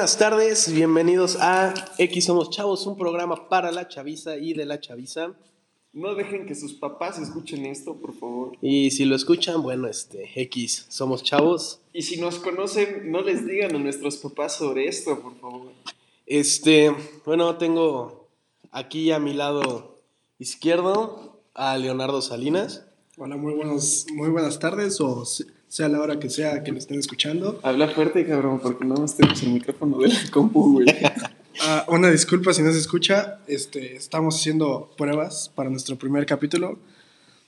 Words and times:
buenas 0.00 0.16
tardes, 0.16 0.72
bienvenidos 0.72 1.36
a 1.42 1.74
X 1.98 2.24
Somos 2.24 2.48
Chavos, 2.48 2.86
un 2.86 2.96
programa 2.96 3.50
para 3.50 3.70
la 3.70 3.86
chaviza 3.86 4.38
y 4.38 4.54
de 4.54 4.64
la 4.64 4.80
chaviza. 4.80 5.34
No 5.92 6.14
dejen 6.14 6.46
que 6.46 6.54
sus 6.54 6.72
papás 6.72 7.18
escuchen 7.18 7.66
esto, 7.66 7.96
por 7.96 8.14
favor. 8.14 8.56
Y 8.62 8.92
si 8.92 9.04
lo 9.04 9.14
escuchan, 9.14 9.62
bueno, 9.62 9.88
este, 9.88 10.30
X 10.34 10.86
Somos 10.88 11.22
Chavos. 11.22 11.82
Y 11.92 12.00
si 12.00 12.18
nos 12.18 12.38
conocen, 12.38 13.12
no 13.12 13.20
les 13.20 13.46
digan 13.46 13.76
a 13.76 13.78
nuestros 13.78 14.16
papás 14.16 14.56
sobre 14.56 14.88
esto, 14.88 15.20
por 15.20 15.38
favor. 15.38 15.70
Este, 16.24 16.96
bueno, 17.26 17.58
tengo 17.58 18.26
aquí 18.70 19.10
a 19.10 19.18
mi 19.18 19.34
lado 19.34 19.98
izquierdo 20.38 21.42
a 21.52 21.76
Leonardo 21.76 22.22
Salinas. 22.22 22.86
Hola, 23.18 23.36
muy, 23.36 23.52
buenos, 23.52 24.06
muy 24.14 24.30
buenas 24.30 24.58
tardes, 24.58 24.98
o 25.02 25.26
sea 25.70 25.88
la 25.88 26.00
hora 26.00 26.18
que 26.18 26.28
sea 26.28 26.64
que 26.64 26.72
lo 26.72 26.78
estén 26.78 26.98
escuchando. 26.98 27.60
Habla 27.62 27.88
fuerte, 27.88 28.26
cabrón, 28.26 28.58
porque 28.60 28.84
no 28.84 28.96
nos 28.96 29.14
tenemos 29.14 29.40
el 29.44 29.50
micrófono 29.50 29.98
de 29.98 30.08
la 30.08 30.18
compu, 30.30 30.72
güey. 30.72 30.86
Ah, 31.62 31.84
una 31.88 32.10
disculpa 32.10 32.54
si 32.54 32.62
no 32.62 32.72
se 32.72 32.78
escucha, 32.78 33.40
este, 33.46 33.94
estamos 33.94 34.36
haciendo 34.36 34.90
pruebas 34.96 35.50
para 35.54 35.68
nuestro 35.68 35.96
primer 35.96 36.24
capítulo. 36.24 36.78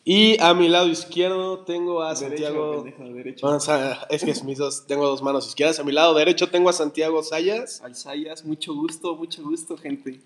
Y 0.05 0.39
a 0.43 0.53
mi 0.53 0.69
lado 0.69 0.89
izquierdo 0.89 1.61
tengo 1.61 2.03
a 2.03 2.13
Derecho, 2.13 2.29
Santiago. 2.29 2.85
pendejo, 2.85 3.05
derecho. 3.15 3.47
Bueno, 3.47 3.57
o 3.57 3.61
sea, 3.61 4.07
es 4.11 4.23
que 4.23 4.33
es 4.33 4.45
mis 4.45 4.59
dos, 4.59 4.87
tengo 4.87 5.07
dos 5.07 5.23
manos 5.23 5.47
izquierdas. 5.47 5.79
A 5.79 5.85
mi 5.85 5.93
lado 5.93 6.13
derecho 6.15 6.51
tengo 6.51 6.69
a 6.69 6.75
Santiago 6.75 7.23
Sayas. 7.23 7.81
Alzayas, 7.81 8.45
mucho 8.45 8.75
gusto, 8.75 9.17
mucho 9.17 9.43
gusto, 9.43 9.79
gente. 9.79 10.21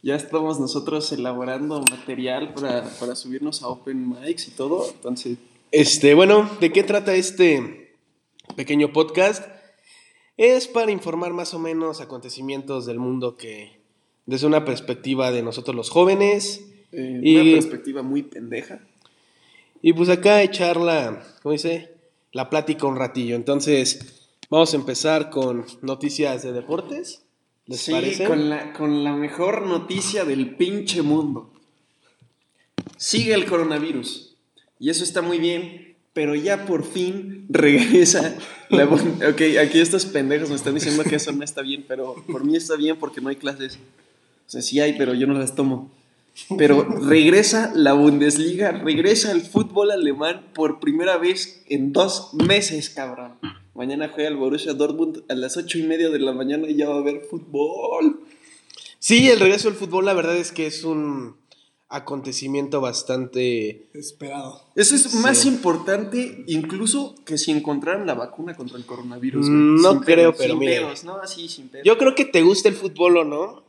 Ya 0.00 0.14
estamos 0.14 0.60
nosotros 0.60 1.10
elaborando 1.10 1.82
material 1.90 2.54
para, 2.54 2.84
para 3.00 3.16
subirnos 3.16 3.62
a 3.64 3.68
Open 3.68 4.10
Mics 4.10 4.46
y 4.46 4.50
todo, 4.52 4.86
entonces... 4.88 5.38
Este, 5.76 6.14
bueno, 6.14 6.48
¿de 6.60 6.70
qué 6.70 6.84
trata 6.84 7.16
este 7.16 7.90
pequeño 8.54 8.92
podcast? 8.92 9.44
Es 10.36 10.68
para 10.68 10.92
informar 10.92 11.32
más 11.32 11.52
o 11.52 11.58
menos 11.58 12.00
acontecimientos 12.00 12.86
del 12.86 13.00
mundo 13.00 13.36
que 13.36 13.80
desde 14.24 14.46
una 14.46 14.64
perspectiva 14.64 15.32
de 15.32 15.42
nosotros 15.42 15.74
los 15.74 15.90
jóvenes 15.90 16.64
eh, 16.92 17.18
Y- 17.24 17.36
Una 17.36 17.54
perspectiva 17.60 18.02
muy 18.02 18.22
pendeja. 18.22 18.82
y 19.82 19.92
pues 19.94 20.08
acá 20.10 20.42
echar 20.44 20.76
la, 20.76 21.26
¿cómo 21.42 21.54
dice? 21.54 21.90
La 22.30 22.48
plática 22.50 22.86
un 22.86 22.94
ratillo. 22.94 23.34
Entonces, 23.34 24.28
vamos 24.50 24.72
a 24.74 24.76
empezar 24.76 25.28
con 25.28 25.66
noticias 25.82 26.44
de 26.44 26.52
deportes. 26.52 27.22
¿Les 27.66 27.80
sí, 27.80 27.90
parece? 27.90 28.26
Con 28.26 28.48
la, 28.48 28.72
con 28.74 29.02
la 29.02 29.12
mejor 29.12 29.62
noticia 29.66 30.24
del 30.24 30.54
pinche 30.54 31.02
mundo. 31.02 31.52
Sigue 32.96 33.34
el 33.34 33.44
coronavirus. 33.46 34.33
Y 34.84 34.90
eso 34.90 35.02
está 35.02 35.22
muy 35.22 35.38
bien. 35.38 35.94
Pero 36.12 36.34
ya 36.34 36.66
por 36.66 36.84
fin 36.84 37.46
regresa. 37.48 38.36
La, 38.68 38.84
ok, 38.84 39.40
aquí 39.62 39.80
estos 39.80 40.04
pendejos 40.04 40.50
me 40.50 40.56
están 40.56 40.74
diciendo 40.74 41.02
que 41.04 41.16
eso 41.16 41.32
no 41.32 41.42
está 41.42 41.62
bien. 41.62 41.86
Pero 41.88 42.22
por 42.30 42.44
mí 42.44 42.54
está 42.54 42.76
bien 42.76 42.98
porque 42.98 43.22
no 43.22 43.30
hay 43.30 43.36
clases. 43.36 43.78
O 44.46 44.50
sea, 44.50 44.60
sí 44.60 44.80
hay, 44.80 44.92
pero 44.98 45.14
yo 45.14 45.26
no 45.26 45.32
las 45.32 45.54
tomo. 45.54 45.90
Pero 46.58 46.82
regresa 46.82 47.72
la 47.74 47.94
Bundesliga, 47.94 48.72
regresa 48.72 49.32
el 49.32 49.40
fútbol 49.40 49.90
alemán 49.90 50.44
por 50.52 50.80
primera 50.80 51.16
vez 51.16 51.62
en 51.70 51.94
dos 51.94 52.34
meses, 52.34 52.90
cabrón. 52.90 53.38
Mañana 53.74 54.10
juega 54.12 54.28
el 54.28 54.36
Borussia 54.36 54.74
Dortmund 54.74 55.22
a 55.30 55.34
las 55.34 55.56
ocho 55.56 55.78
y 55.78 55.84
media 55.84 56.10
de 56.10 56.18
la 56.18 56.32
mañana 56.32 56.68
y 56.68 56.74
ya 56.74 56.90
va 56.90 56.96
a 56.96 56.98
haber 56.98 57.22
fútbol. 57.22 58.20
Sí, 58.98 59.30
el 59.30 59.40
regreso 59.40 59.70
del 59.70 59.78
fútbol, 59.78 60.04
la 60.04 60.12
verdad 60.12 60.36
es 60.36 60.52
que 60.52 60.66
es 60.66 60.84
un 60.84 61.36
acontecimiento 61.94 62.80
bastante 62.80 63.86
Esperado. 63.94 64.62
Eso 64.74 64.94
es 64.94 65.02
Sí. 65.02 65.16
más 65.18 65.44
importante 65.46 66.44
incluso 66.46 67.14
que 67.24 67.38
si 67.38 67.50
encontraran 67.52 68.06
la 68.06 68.14
vacuna 68.14 68.56
contra 68.56 68.76
el 68.78 68.84
coronavirus. 68.86 69.46
güey. 69.46 69.58
Mm, 69.58 69.82
no 69.82 69.90
Sin 69.92 70.00
creo, 70.00 70.16
pedos, 70.32 70.36
pero 70.38 70.50
sin 70.54 70.58
mire. 70.58 70.76
pedos, 70.80 71.04
No, 71.04 71.16
así, 71.16 71.48
sin 71.48 71.68
pedos. 71.68 71.84
Yo 71.86 71.96
creo 71.98 72.14
que 72.14 72.24
te 72.24 72.42
gusta 72.42 72.68
el 72.68 72.74
fútbol 72.74 73.16
o 73.18 73.24
no. 73.24 73.62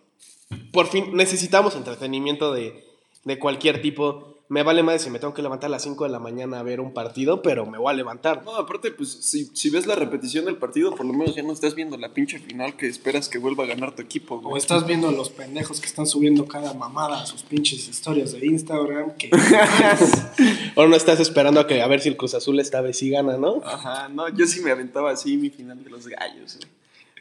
Por 0.72 0.88
fin 0.88 1.16
necesitamos 1.16 1.76
entretenimiento 1.76 2.54
de, 2.54 2.84
de 3.24 3.40
cualquier 3.40 3.82
tipo. 3.82 4.35
Me 4.48 4.62
vale 4.62 4.84
más 4.84 5.02
si 5.02 5.10
me 5.10 5.18
tengo 5.18 5.34
que 5.34 5.42
levantar 5.42 5.70
a 5.70 5.72
las 5.72 5.82
5 5.82 6.04
de 6.04 6.10
la 6.12 6.20
mañana 6.20 6.60
a 6.60 6.64
ver 6.64 6.80
un 6.80 6.94
partido, 6.94 7.42
pero 7.42 7.66
me 7.66 7.80
voy 7.80 7.92
a 7.92 7.96
levantar. 7.96 8.44
No, 8.46 8.56
aparte, 8.56 8.92
pues, 8.92 9.10
si, 9.12 9.46
si 9.56 9.72
ves 9.72 9.88
la 9.88 9.96
repetición 9.96 10.46
del 10.46 10.58
partido, 10.58 10.92
por 10.96 11.04
lo 11.06 11.14
menos 11.14 11.36
ya 11.36 11.42
no 11.42 11.52
estás 11.52 11.74
viendo 11.74 11.98
la 11.98 12.14
pinche 12.14 12.38
final 12.38 12.78
que 12.78 12.88
esperas 12.88 13.28
que 13.28 13.40
vuelva 13.40 13.64
a 13.64 13.68
ganar 13.68 13.96
tu 13.96 14.04
equipo, 14.04 14.36
O 14.36 14.42
güey. 14.42 14.58
estás 14.58 14.86
viendo 14.86 15.12
los 15.12 15.32
pendejos 15.32 15.80
que 15.82 15.88
están 15.88 16.06
subiendo 16.06 16.46
cada 16.48 16.76
mamada 16.76 17.24
a 17.24 17.26
sus 17.26 17.42
pinches 17.42 17.88
historias 17.88 18.34
de 18.34 18.46
Instagram. 18.46 19.16
Que 19.18 19.32
O 20.76 20.86
no 20.88 20.96
estás 20.96 21.20
esperando 21.20 21.60
a 21.60 21.68
que 21.68 21.82
a 21.82 21.88
ver 21.88 22.02
si 22.02 22.10
el 22.10 22.18
Cruz 22.18 22.36
Azul 22.36 22.60
esta 22.60 22.82
vez 22.82 22.98
sí 23.00 23.10
gana, 23.10 23.38
¿no? 23.38 23.62
Ajá, 23.66 24.10
no, 24.10 24.30
yo 24.30 24.46
sí 24.46 24.62
me 24.62 24.72
aventaba 24.72 25.12
así 25.12 25.38
mi 25.38 25.50
final 25.50 25.84
de 25.84 25.90
los 25.90 26.08
gallos, 26.08 26.58
güey. 26.58 26.76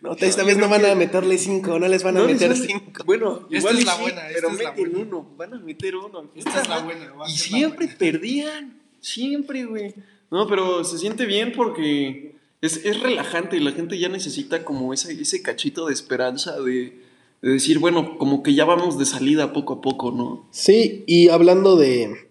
No, 0.05 0.13
esta 0.21 0.45
vez 0.45 0.57
no 0.59 0.69
van 0.69 0.85
a 0.85 0.95
meterle 0.95 1.39
5, 1.39 1.79
no 1.79 1.89
les 1.89 2.03
van 2.03 2.17
a 2.17 2.21
No 2.21 2.27
meter 2.27 2.55
5. 2.57 3.05
Bueno, 3.05 3.49
Esta 3.51 3.57
igual 3.57 3.79
es 3.79 3.85
la 3.87 3.95
sí, 3.97 4.03
buena, 4.03 4.29
esta 4.29 4.35
pero 4.35 4.49
es 4.51 4.63
la 4.63 4.71
meten 4.73 4.93
buena. 4.93 5.07
uno, 5.09 5.31
van 5.37 5.55
a 5.55 5.59
meter 5.59 5.97
uno. 5.97 6.31
Esta 6.35 6.61
es 6.63 6.69
la 6.69 6.79
buena, 6.81 7.13
va 7.15 7.27
a 7.27 7.31
Y 7.31 7.37
ser 7.37 7.49
siempre 7.49 7.87
buena. 7.87 7.99
perdían, 7.99 8.81
siempre, 9.01 9.65
güey. 9.65 9.95
No, 10.31 10.47
pero 10.47 10.85
se 10.85 10.99
siente 10.99 11.27
bien 11.27 11.53
porque 11.53 12.35
es, 12.61 12.85
es 12.85 13.01
relajante 13.01 13.57
y 13.57 13.61
la 13.61 13.73
gente 13.73 13.99
ya 13.99 14.09
necesita 14.09 14.65
como 14.65 14.93
ese, 14.93 15.13
ese 15.21 15.43
cachito 15.43 15.87
de 15.87 15.95
esperanza 15.95 16.61
de, 16.61 17.01
de 17.43 17.51
decir, 17.51 17.79
bueno, 17.79 18.19
como 18.19 18.43
que 18.43 18.55
ya 18.55 18.65
vamos 18.65 18.99
de 18.99 19.07
salida 19.07 19.53
poco 19.53 19.75
a 19.75 19.81
poco, 19.81 20.11
¿no? 20.11 20.47
Sí, 20.51 21.05
y 21.07 21.29
hablando 21.31 21.77
de 21.77 22.29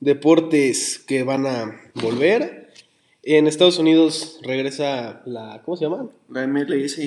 deportes 0.00 0.98
que 1.06 1.22
van 1.22 1.46
a 1.46 1.80
volver, 1.94 2.65
en 3.26 3.48
Estados 3.48 3.78
Unidos 3.78 4.38
regresa 4.42 5.20
la. 5.26 5.60
¿Cómo 5.64 5.76
se 5.76 5.84
llama? 5.84 6.08
La 6.30 6.46
MLS, 6.46 7.00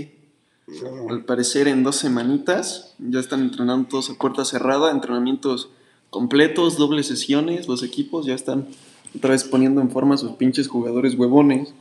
al 1.09 1.23
parecer 1.23 1.69
en 1.69 1.83
dos 1.83 1.95
semanitas, 1.95 2.93
ya 2.99 3.21
están 3.21 3.41
entrenando 3.41 3.87
todos 3.87 4.09
a 4.09 4.15
puerta 4.15 4.43
cerrada, 4.43 4.91
entrenamientos 4.91 5.69
completos, 6.09 6.77
dobles 6.77 7.07
sesiones, 7.07 7.67
los 7.67 7.83
equipos 7.83 8.25
ya 8.25 8.35
están 8.35 8.67
otra 9.15 9.31
vez 9.31 9.45
poniendo 9.45 9.79
en 9.79 9.91
forma 9.91 10.15
a 10.15 10.17
sus 10.17 10.33
pinches 10.33 10.67
jugadores 10.67 11.15
huevones. 11.15 11.73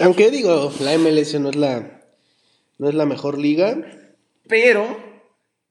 Aunque 0.00 0.30
digo, 0.30 0.72
la 0.80 0.98
MLS 0.98 1.38
no 1.38 1.50
es 1.50 1.56
la, 1.56 2.02
no 2.78 2.88
es 2.88 2.94
la 2.94 3.06
mejor 3.06 3.38
liga. 3.38 3.76
Pero 4.48 5.11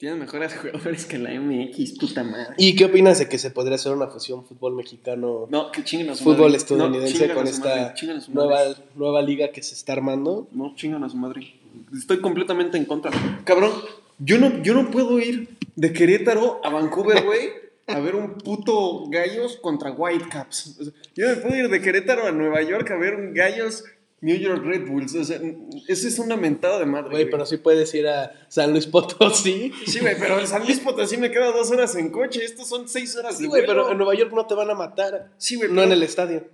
tienen 0.01 0.17
mejores 0.17 0.55
jugadores 0.59 1.05
que 1.05 1.19
la 1.19 1.29
MX, 1.39 1.99
puta 1.99 2.23
madre. 2.23 2.55
¿Y 2.57 2.75
qué 2.75 2.85
opinas 2.85 3.19
de 3.19 3.29
que 3.29 3.37
se 3.37 3.51
podría 3.51 3.75
hacer 3.75 3.93
una 3.93 4.07
fusión 4.07 4.43
fútbol 4.43 4.73
mexicano, 4.75 5.45
No, 5.51 5.71
que 5.71 5.83
chinguen 5.83 6.09
a 6.09 6.15
su 6.15 6.23
fútbol 6.23 6.47
madre. 6.47 6.57
estadounidense 6.57 7.27
No, 7.27 7.33
con 7.35 7.43
madre, 7.43 7.51
esta 7.51 8.31
nueva, 8.33 8.59
nueva 8.95 9.21
liga 9.21 9.51
que 9.51 9.61
se 9.61 9.75
está 9.75 9.93
armando? 9.93 10.47
No, 10.53 10.73
chingan 10.75 11.03
a 11.03 11.09
su 11.09 11.17
madre. 11.17 11.53
Estoy 11.95 12.19
completamente 12.19 12.79
en 12.79 12.85
contra. 12.85 13.11
Cabrón, 13.43 13.69
yo 14.17 14.39
no, 14.39 14.63
yo 14.63 14.73
no 14.73 14.89
puedo 14.89 15.19
ir 15.19 15.49
de 15.75 15.93
Querétaro 15.93 16.61
a 16.63 16.71
Vancouver, 16.71 17.23
güey, 17.23 17.49
a 17.85 17.99
ver 17.99 18.15
un 18.15 18.39
puto 18.39 19.07
Gallos 19.07 19.57
contra 19.57 19.91
Whitecaps. 19.91 20.79
Yo 21.13 21.29
no 21.29 21.41
puedo 21.43 21.55
ir 21.55 21.69
de 21.69 21.79
Querétaro 21.79 22.25
a 22.25 22.31
Nueva 22.31 22.63
York 22.63 22.89
a 22.89 22.97
ver 22.97 23.13
un 23.13 23.35
Gallos 23.35 23.83
New 24.21 24.37
York 24.37 24.63
Red 24.63 24.87
Bulls. 24.87 25.15
O 25.15 25.23
sea, 25.23 25.39
eso 25.87 26.07
es 26.07 26.19
una 26.19 26.37
mentada 26.37 26.79
de 26.79 26.85
madre. 26.85 27.09
Güey, 27.11 27.29
pero 27.29 27.45
sí 27.45 27.57
puedes 27.57 27.93
ir 27.95 28.07
a 28.07 28.31
San 28.49 28.71
Luis 28.71 28.85
Potosí. 28.87 29.71
Sí, 29.87 29.99
güey, 29.99 30.15
pero 30.19 30.39
en 30.39 30.47
San 30.47 30.63
Luis 30.63 30.79
Potosí 30.79 31.17
me 31.17 31.31
queda 31.31 31.51
dos 31.51 31.71
horas 31.71 31.95
en 31.95 32.09
coche. 32.11 32.43
Estos 32.45 32.67
son 32.69 32.87
seis 32.87 33.15
horas 33.15 33.37
Sí, 33.37 33.43
de 33.43 33.49
güey, 33.49 33.65
pero 33.65 33.91
en 33.91 33.97
Nueva 33.97 34.13
York 34.15 34.31
no 34.33 34.45
te 34.45 34.53
van 34.53 34.69
a 34.69 34.75
matar. 34.75 35.31
Sí, 35.37 35.55
güey, 35.55 35.69
No 35.69 35.75
pero- 35.75 35.87
en 35.87 35.91
el 35.93 36.03
estadio. 36.03 36.47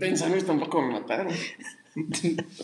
En 0.00 0.16
San 0.16 0.32
Luis 0.32 0.44
tampoco 0.46 0.80
me 0.82 0.92
mataron. 0.92 1.28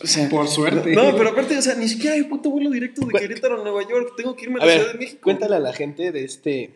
O 0.00 0.06
sea, 0.06 0.28
por 0.28 0.46
suerte. 0.46 0.92
No, 0.94 1.16
pero 1.16 1.30
aparte, 1.30 1.58
o 1.58 1.62
sea, 1.62 1.74
ni 1.74 1.88
siquiera 1.88 2.14
hay 2.14 2.22
puto 2.22 2.50
vuelo 2.50 2.70
directo 2.70 3.04
de 3.04 3.18
Querétaro 3.18 3.60
a 3.60 3.64
Nueva 3.64 3.82
York. 3.88 4.12
Tengo 4.16 4.36
que 4.36 4.44
irme 4.44 4.60
a 4.60 4.62
A 4.62 4.66
la 4.66 4.72
Ciudad 4.74 4.92
de 4.92 4.98
México. 4.98 5.20
cuéntale 5.24 5.56
a 5.56 5.58
la 5.58 5.72
gente 5.72 6.12
de 6.12 6.22
este, 6.24 6.70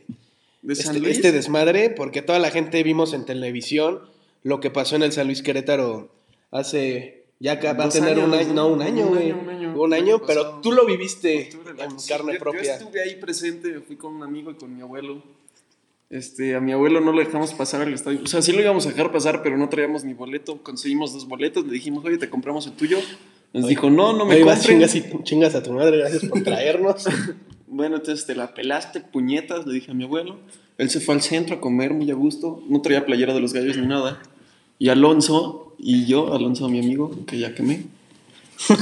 De 0.63 0.75
San 0.75 0.97
este, 0.97 0.99
Luis. 1.07 1.17
este 1.19 1.31
desmadre, 1.31 1.89
porque 1.91 2.21
toda 2.21 2.41
la 2.41 2.51
gente 2.51 2.83
vimos 2.83 3.13
en 3.13 3.25
televisión 3.25 4.01
lo 4.43 4.59
que 4.59 4.71
pasó 4.71 4.97
en 4.97 5.05
el 5.05 5.13
San 5.13 5.27
Luis 5.29 5.41
Querétaro 5.43 6.11
hace 6.51 7.18
ya 7.41 7.59
que 7.61 7.73
va 7.73 7.85
a 7.85 7.89
tener 7.89 8.19
un 8.19 8.35
año, 8.35 8.53
¿no? 8.53 8.69
un 8.69 8.83
año, 8.83 9.03
Un 9.07 9.09
güey. 9.15 9.31
año, 9.31 9.41
un 9.43 9.49
año. 9.49 9.81
Un 9.83 9.95
año, 9.95 10.19
pero 10.27 10.43
pasado. 10.43 10.61
tú 10.61 10.73
lo 10.73 10.85
viste 10.87 11.51
Octubre, 11.55 11.85
en 11.85 12.01
sí, 12.01 12.09
carne 12.09 12.33
yo- 12.35 12.39
propia. 12.39 12.63
Yo 12.63 12.71
estuve 12.73 13.03
ahí 13.03 13.17
presente, 13.17 13.81
fui 13.81 13.97
con 13.97 14.15
un 14.15 14.23
amigo 14.23 14.51
y 14.51 14.55
con 14.55 14.75
mi 14.75 14.83
abuelo. 14.83 15.23
Este, 16.11 16.55
a 16.57 16.61
mi 16.61 16.73
abuelo 16.73 17.01
no 17.01 17.13
lo 17.13 17.19
dejamos 17.19 17.53
pasar 17.53 17.83
al 17.83 17.93
estadio. 17.93 18.21
O 18.25 18.27
sea, 18.27 18.41
sí 18.41 18.53
lo 18.53 18.63
íbamos 18.63 18.87
a 18.87 18.91
dejar 18.91 19.13
pasar, 19.13 19.43
pero 19.43 19.59
no 19.59 19.69
traíamos 19.69 20.05
ni 20.05 20.15
boleto. 20.15 20.63
Conseguimos 20.63 21.13
dos 21.13 21.29
boletos, 21.29 21.67
le 21.67 21.73
dijimos, 21.73 22.05
oye, 22.05 22.17
te 22.17 22.31
compramos 22.31 22.67
el 22.67 22.73
tuyo. 22.73 22.99
Nos 23.53 23.67
dijo, 23.69 23.91
no, 23.91 24.15
no 24.15 24.25
me 24.25 24.37
Ahí 24.37 24.43
vas, 24.43 24.65
chingas, 24.65 24.95
y- 24.95 25.05
chingas 25.23 25.55
a 25.55 25.63
tu 25.63 25.73
madre, 25.73 25.99
gracias 25.99 26.25
por 26.25 26.43
traernos. 26.45 27.07
Bueno, 27.67 27.97
entonces 27.97 28.25
te 28.27 28.35
la 28.35 28.55
pelaste, 28.55 29.01
puñetas, 29.01 29.67
le 29.67 29.75
dije 29.75 29.91
a 29.91 29.95
mi 29.95 30.05
abuelo. 30.05 30.39
Él 30.79 30.89
se 30.91 31.01
fue 31.01 31.15
al 31.15 31.21
centro 31.21 31.57
a 31.57 31.61
comer 31.61 31.93
muy 31.93 32.11
a 32.11 32.15
gusto. 32.15 32.63
No 32.69 32.81
traía 32.81 33.05
playera 33.05 33.35
de 33.35 33.41
los 33.41 33.53
gallos 33.53 33.77
ni 33.77 33.87
nada. 33.87 34.23
Y 34.79 34.89
Alonso 34.89 35.75
y 35.79 36.07
yo, 36.07 36.33
Alonso, 36.35 36.69
mi 36.69 36.79
amigo, 36.79 37.11
que 37.27 37.39
ya 37.39 37.55
quemé, 37.55 37.85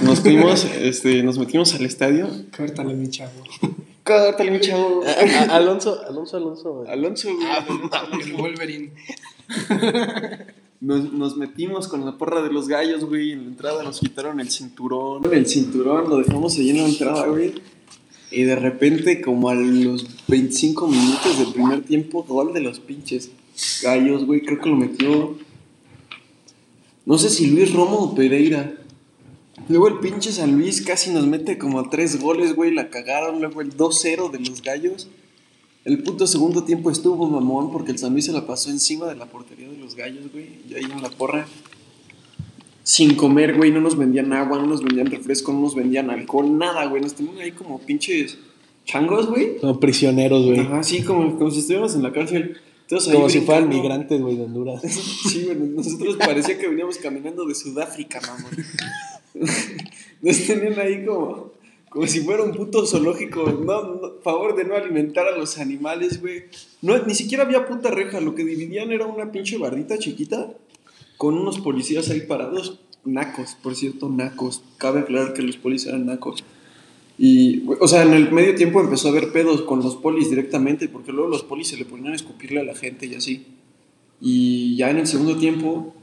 nos 0.02 0.20
fuimos, 0.20 0.64
este, 0.80 1.22
nos 1.22 1.38
metimos 1.38 1.74
al 1.74 1.84
estadio. 1.84 2.28
Córtale, 2.56 2.94
mi 2.94 3.08
chavo. 3.10 3.32
Córtale, 4.04 4.50
mi 4.50 4.60
chavo. 4.60 5.02
A- 5.04 5.56
Alonso, 5.56 6.00
Alonso, 6.08 6.36
Alonso. 6.36 6.84
Alonso, 6.88 7.34
güey. 7.34 7.46
Ah, 7.48 7.66
Alonso, 7.66 8.18
El 8.26 8.32
Wolverine. 8.34 8.90
nos, 10.80 11.12
nos 11.12 11.36
metimos 11.36 11.88
con 11.88 12.04
la 12.04 12.16
porra 12.16 12.42
de 12.42 12.52
los 12.52 12.68
gallos, 12.68 13.04
güey. 13.04 13.32
En 13.32 13.42
la 13.42 13.48
entrada 13.48 13.82
nos 13.82 14.00
quitaron 14.00 14.40
el 14.40 14.50
cinturón. 14.50 15.22
El 15.32 15.46
cinturón 15.46 16.08
lo 16.08 16.18
dejamos 16.18 16.56
ahí 16.58 16.70
en 16.70 16.78
la 16.78 16.88
entrada, 16.88 17.26
güey. 17.26 17.54
Y 18.30 18.42
de 18.42 18.56
repente, 18.56 19.20
como 19.20 19.48
a 19.48 19.54
los 19.54 20.06
25 20.28 20.88
minutos 20.88 21.38
del 21.38 21.52
primer 21.52 21.82
tiempo, 21.82 22.24
gol 22.24 22.52
de 22.52 22.60
los 22.60 22.80
pinches 22.80 23.30
gallos, 23.82 24.24
güey. 24.26 24.42
Creo 24.42 24.60
que 24.60 24.68
lo 24.68 24.76
metió. 24.76 25.36
No 27.06 27.18
sé 27.18 27.30
si 27.30 27.46
Luis 27.46 27.72
Romo 27.72 27.98
o 27.98 28.14
Pereira. 28.16 28.74
Luego 29.68 29.86
el 29.88 30.00
pinche 30.00 30.32
San 30.32 30.58
Luis 30.58 30.82
casi 30.82 31.10
nos 31.10 31.26
mete 31.26 31.56
como 31.56 31.88
tres 31.88 32.20
goles, 32.20 32.56
güey. 32.56 32.74
La 32.74 32.90
cagaron. 32.90 33.38
Luego 33.40 33.60
el 33.60 33.76
2-0 33.76 34.30
de 34.32 34.40
los 34.40 34.60
gallos. 34.60 35.08
El 35.84 36.02
puto 36.02 36.26
segundo 36.26 36.64
tiempo 36.64 36.90
estuvo 36.90 37.28
mamón 37.28 37.70
porque 37.70 37.92
el 37.92 37.98
San 37.98 38.12
Luis 38.12 38.24
se 38.24 38.32
la 38.32 38.44
pasó 38.44 38.70
encima 38.70 39.06
de 39.06 39.14
la 39.14 39.26
portería 39.26 39.68
de 39.68 39.76
los 39.76 39.94
gallos, 39.94 40.32
güey. 40.32 40.48
Y 40.68 40.74
ahí 40.74 40.82
en 40.82 41.00
la 41.00 41.08
porra. 41.08 41.46
Sin 42.82 43.14
comer, 43.14 43.56
güey. 43.56 43.70
No 43.70 43.80
nos 43.80 43.96
vendían 43.96 44.32
agua, 44.32 44.58
no 44.58 44.66
nos 44.66 44.82
vendían 44.82 45.06
refresco, 45.06 45.52
no 45.52 45.60
nos 45.60 45.76
vendían 45.76 46.10
alcohol, 46.10 46.58
nada, 46.58 46.86
güey. 46.86 47.02
Nos 47.02 47.14
tenían 47.14 47.38
ahí 47.38 47.52
como 47.52 47.78
pinches 47.78 48.36
changos, 48.84 49.28
güey. 49.28 49.58
Como 49.58 49.78
prisioneros, 49.78 50.44
güey. 50.44 50.58
Ajá, 50.58 50.82
sí, 50.82 51.02
como, 51.02 51.38
como 51.38 51.52
si 51.52 51.60
estuviéramos 51.60 51.94
en 51.94 52.02
la 52.02 52.12
cárcel. 52.12 52.56
Como 52.88 53.28
si 53.28 53.40
fueran 53.40 53.68
migrantes, 53.68 54.20
güey, 54.20 54.36
de 54.36 54.44
Honduras. 54.44 54.82
Sí, 55.28 55.44
güey, 55.44 55.56
nosotros 55.56 56.16
parecía 56.16 56.56
que 56.58 56.68
veníamos 56.68 56.98
caminando 56.98 57.44
de 57.44 57.54
Sudáfrica, 57.54 58.20
mamón. 58.20 58.52
Nos 60.22 60.46
tenían 60.46 60.78
ahí 60.78 61.04
como, 61.04 61.52
como 61.88 62.06
si 62.06 62.20
fuera 62.20 62.44
un 62.44 62.52
puto 62.52 62.86
zoológico. 62.86 63.44
No, 63.44 63.94
no, 63.94 64.12
favor 64.22 64.54
de 64.54 64.64
no 64.64 64.76
alimentar 64.76 65.26
a 65.26 65.36
los 65.36 65.58
animales, 65.58 66.20
güey. 66.20 66.44
No, 66.80 66.98
ni 67.04 67.14
siquiera 67.14 67.44
había 67.44 67.66
puta 67.66 67.90
reja. 67.90 68.20
Lo 68.20 68.34
que 68.34 68.44
dividían 68.44 68.92
era 68.92 69.06
una 69.06 69.32
pinche 69.32 69.58
bardita 69.58 69.98
chiquita 69.98 70.54
con 71.16 71.36
unos 71.36 71.58
policías 71.58 72.08
ahí 72.10 72.20
parados. 72.20 72.80
Nacos, 73.04 73.56
por 73.62 73.74
cierto, 73.74 74.08
nacos. 74.08 74.62
Cabe 74.78 75.00
aclarar 75.00 75.32
que 75.32 75.42
los 75.42 75.56
policías 75.56 75.94
eran 75.94 76.06
nacos. 76.06 76.44
Y, 77.18 77.62
o 77.80 77.88
sea, 77.88 78.02
en 78.02 78.12
el 78.12 78.30
medio 78.30 78.54
tiempo 78.54 78.80
empezó 78.80 79.08
a 79.08 79.10
haber 79.10 79.32
pedos 79.32 79.62
con 79.62 79.80
los 79.80 79.96
polis 79.96 80.28
directamente, 80.28 80.88
porque 80.88 81.12
luego 81.12 81.30
los 81.30 81.42
polis 81.42 81.68
se 81.68 81.76
le 81.76 81.84
ponían 81.84 82.12
a 82.12 82.16
escupirle 82.16 82.60
a 82.60 82.64
la 82.64 82.74
gente 82.74 83.06
y 83.06 83.14
así. 83.14 83.46
Y 84.20 84.76
ya 84.76 84.90
en 84.90 84.98
el 84.98 85.06
segundo 85.06 85.36
tiempo, 85.38 85.94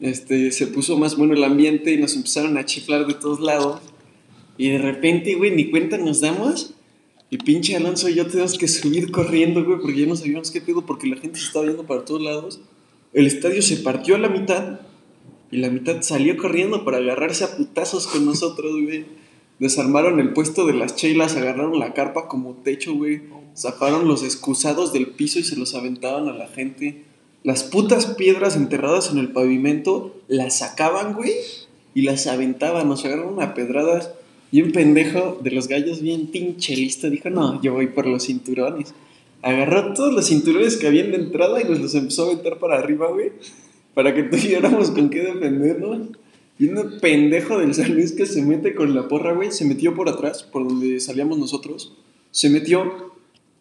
este, 0.00 0.52
se 0.52 0.66
puso 0.66 0.98
más 0.98 1.16
bueno 1.16 1.34
el 1.34 1.44
ambiente 1.44 1.92
y 1.92 1.96
nos 1.96 2.16
empezaron 2.16 2.58
a 2.58 2.66
chiflar 2.66 3.06
de 3.06 3.14
todos 3.14 3.40
lados. 3.40 3.80
Y 4.58 4.68
de 4.68 4.78
repente, 4.78 5.34
güey, 5.36 5.54
ni 5.54 5.70
cuenta 5.70 5.96
nos 5.96 6.20
damos. 6.20 6.74
Y 7.30 7.38
pinche 7.38 7.74
Alonso 7.76 8.10
y 8.10 8.14
yo 8.14 8.26
tenemos 8.26 8.58
que 8.58 8.68
subir 8.68 9.10
corriendo, 9.10 9.64
güey, 9.64 9.78
porque 9.80 10.00
ya 10.00 10.06
no 10.06 10.16
sabíamos 10.16 10.50
qué 10.50 10.60
pedo, 10.60 10.84
porque 10.84 11.06
la 11.06 11.16
gente 11.16 11.38
se 11.38 11.46
estaba 11.46 11.64
viendo 11.64 11.86
para 11.86 12.04
todos 12.04 12.20
lados. 12.20 12.60
El 13.14 13.26
estadio 13.26 13.62
se 13.62 13.78
partió 13.78 14.16
a 14.16 14.18
la 14.18 14.28
mitad 14.28 14.80
y 15.50 15.56
la 15.58 15.70
mitad 15.70 16.02
salió 16.02 16.36
corriendo 16.36 16.84
para 16.84 16.98
agarrarse 16.98 17.44
a 17.44 17.56
putazos 17.56 18.06
con 18.06 18.26
nosotros, 18.26 18.72
güey. 18.82 19.06
Desarmaron 19.62 20.18
el 20.18 20.32
puesto 20.32 20.66
de 20.66 20.72
las 20.72 20.96
chelas, 20.96 21.36
agarraron 21.36 21.78
la 21.78 21.94
carpa 21.94 22.26
como 22.26 22.54
techo, 22.64 22.94
güey. 22.94 23.22
Zafaron 23.56 24.08
los 24.08 24.24
excusados 24.24 24.92
del 24.92 25.06
piso 25.06 25.38
y 25.38 25.44
se 25.44 25.54
los 25.54 25.76
aventaban 25.76 26.26
a 26.26 26.32
la 26.32 26.48
gente. 26.48 27.04
Las 27.44 27.62
putas 27.62 28.06
piedras 28.06 28.56
enterradas 28.56 29.12
en 29.12 29.18
el 29.18 29.30
pavimento 29.30 30.16
las 30.26 30.58
sacaban, 30.58 31.14
güey, 31.14 31.30
y 31.94 32.02
las 32.02 32.26
aventaban. 32.26 32.88
Nos 32.88 33.04
agarraron 33.04 33.40
a 33.40 33.54
pedradas. 33.54 34.10
Y 34.50 34.62
un 34.62 34.72
pendejo 34.72 35.38
de 35.40 35.52
los 35.52 35.68
gallos, 35.68 36.00
bien 36.00 36.26
pinche 36.26 36.74
listo, 36.74 37.08
dijo: 37.08 37.30
No, 37.30 37.62
yo 37.62 37.72
voy 37.72 37.86
por 37.86 38.08
los 38.08 38.26
cinturones. 38.26 38.92
Agarró 39.42 39.92
todos 39.94 40.12
los 40.12 40.26
cinturones 40.26 40.76
que 40.76 40.88
habían 40.88 41.12
de 41.12 41.18
entrada 41.18 41.62
y 41.62 41.64
nos 41.66 41.78
los 41.78 41.94
empezó 41.94 42.24
a 42.24 42.32
aventar 42.32 42.58
para 42.58 42.80
arriba, 42.80 43.12
güey, 43.12 43.30
para 43.94 44.12
que 44.12 44.24
tuviéramos 44.24 44.90
con 44.90 45.08
qué 45.08 45.20
defendernos. 45.20 46.08
Un 46.68 46.98
pendejo 47.00 47.58
del 47.58 47.74
San 47.74 47.94
Luis 47.94 48.12
que 48.12 48.26
se 48.26 48.42
mete 48.42 48.74
con 48.74 48.94
la 48.94 49.08
porra, 49.08 49.32
güey, 49.32 49.50
se 49.50 49.64
metió 49.64 49.94
por 49.94 50.08
atrás, 50.08 50.42
por 50.42 50.66
donde 50.66 51.00
salíamos 51.00 51.38
nosotros. 51.38 51.94
Se 52.30 52.50
metió 52.50 53.12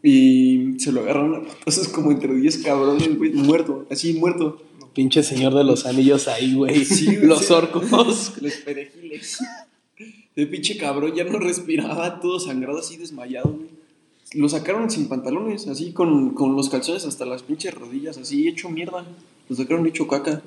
y 0.03 0.75
se 0.79 0.91
lo 0.91 1.01
agarraron 1.01 1.35
a 1.35 1.47
patazos 1.47 1.87
como 1.87 2.11
entre 2.11 2.33
10 2.33 2.59
cabrones, 2.59 3.17
güey, 3.17 3.33
muerto, 3.33 3.85
así 3.89 4.13
muerto. 4.13 4.61
Pinche 4.93 5.23
señor 5.23 5.53
de 5.55 5.63
los 5.63 5.85
anillos 5.85 6.27
ahí, 6.27 6.53
güey. 6.53 6.85
Sí, 6.85 7.17
los 7.21 7.49
orcos. 7.49 8.33
Los 8.41 8.53
perejiles. 8.65 9.39
El 10.35 10.49
pinche 10.49 10.77
cabrón 10.77 11.13
ya 11.13 11.23
no 11.23 11.39
respiraba, 11.39 12.19
todo 12.19 12.39
sangrado 12.39 12.79
así 12.79 12.97
desmayado, 12.97 13.51
güey. 13.51 13.69
Lo 14.33 14.47
sacaron 14.47 14.89
sin 14.89 15.09
pantalones, 15.09 15.67
así 15.67 15.91
con, 15.91 16.33
con 16.33 16.55
los 16.55 16.69
calzones 16.69 17.05
hasta 17.05 17.25
las 17.25 17.43
pinches 17.43 17.73
rodillas, 17.73 18.17
así 18.17 18.47
hecho 18.47 18.69
mierda. 18.69 19.05
Lo 19.49 19.55
sacaron 19.55 19.85
hecho 19.85 20.07
caca. 20.07 20.41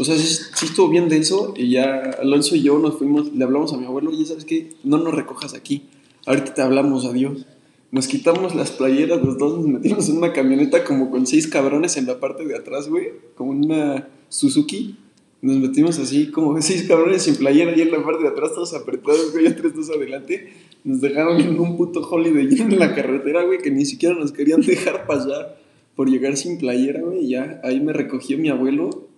O 0.00 0.04
sea, 0.04 0.16
sí, 0.16 0.42
sí 0.54 0.64
estuvo 0.64 0.88
bien 0.88 1.10
denso 1.10 1.52
y 1.54 1.68
ya 1.68 2.00
Alonso 2.22 2.56
y 2.56 2.62
yo 2.62 2.78
nos 2.78 2.96
fuimos, 2.96 3.34
le 3.34 3.44
hablamos 3.44 3.74
a 3.74 3.76
mi 3.76 3.84
abuelo, 3.84 4.10
y 4.10 4.24
sabes 4.24 4.46
qué, 4.46 4.70
no 4.82 4.96
nos 4.96 5.12
recojas 5.12 5.52
aquí, 5.52 5.82
ahorita 6.24 6.54
te 6.54 6.62
hablamos, 6.62 7.04
adiós. 7.04 7.44
Nos 7.90 8.08
quitamos 8.08 8.54
las 8.54 8.70
playeras, 8.70 9.22
los 9.22 9.36
dos 9.36 9.58
nos 9.58 9.66
metimos 9.66 10.08
en 10.08 10.16
una 10.16 10.32
camioneta 10.32 10.84
como 10.84 11.10
con 11.10 11.26
seis 11.26 11.48
cabrones 11.48 11.98
en 11.98 12.06
la 12.06 12.18
parte 12.18 12.46
de 12.46 12.56
atrás, 12.56 12.88
güey, 12.88 13.08
como 13.34 13.50
una 13.50 14.08
Suzuki. 14.30 14.96
Nos 15.42 15.58
metimos 15.58 15.98
así 15.98 16.30
como 16.30 16.58
seis 16.62 16.84
cabrones 16.88 17.24
sin 17.24 17.36
playera 17.36 17.76
y 17.76 17.82
en 17.82 17.90
la 17.90 18.02
parte 18.02 18.22
de 18.22 18.28
atrás 18.30 18.54
todos 18.54 18.72
apretados, 18.72 19.32
güey, 19.32 19.54
tres 19.54 19.74
dos 19.74 19.90
adelante. 19.90 20.50
Nos 20.82 21.02
dejaron 21.02 21.38
en 21.42 21.60
un 21.60 21.76
puto 21.76 22.00
holiday 22.00 22.48
en 22.58 22.78
la 22.78 22.94
carretera, 22.94 23.44
güey, 23.44 23.58
que 23.58 23.70
ni 23.70 23.84
siquiera 23.84 24.14
nos 24.14 24.32
querían 24.32 24.60
dejar 24.66 25.06
pasar 25.06 25.60
por 25.94 26.08
llegar 26.08 26.38
sin 26.38 26.56
playera, 26.56 27.02
güey. 27.02 27.28
Ya 27.28 27.60
ahí 27.64 27.80
me 27.80 27.92
recogió 27.92 28.38
mi 28.38 28.48
abuelo 28.48 29.09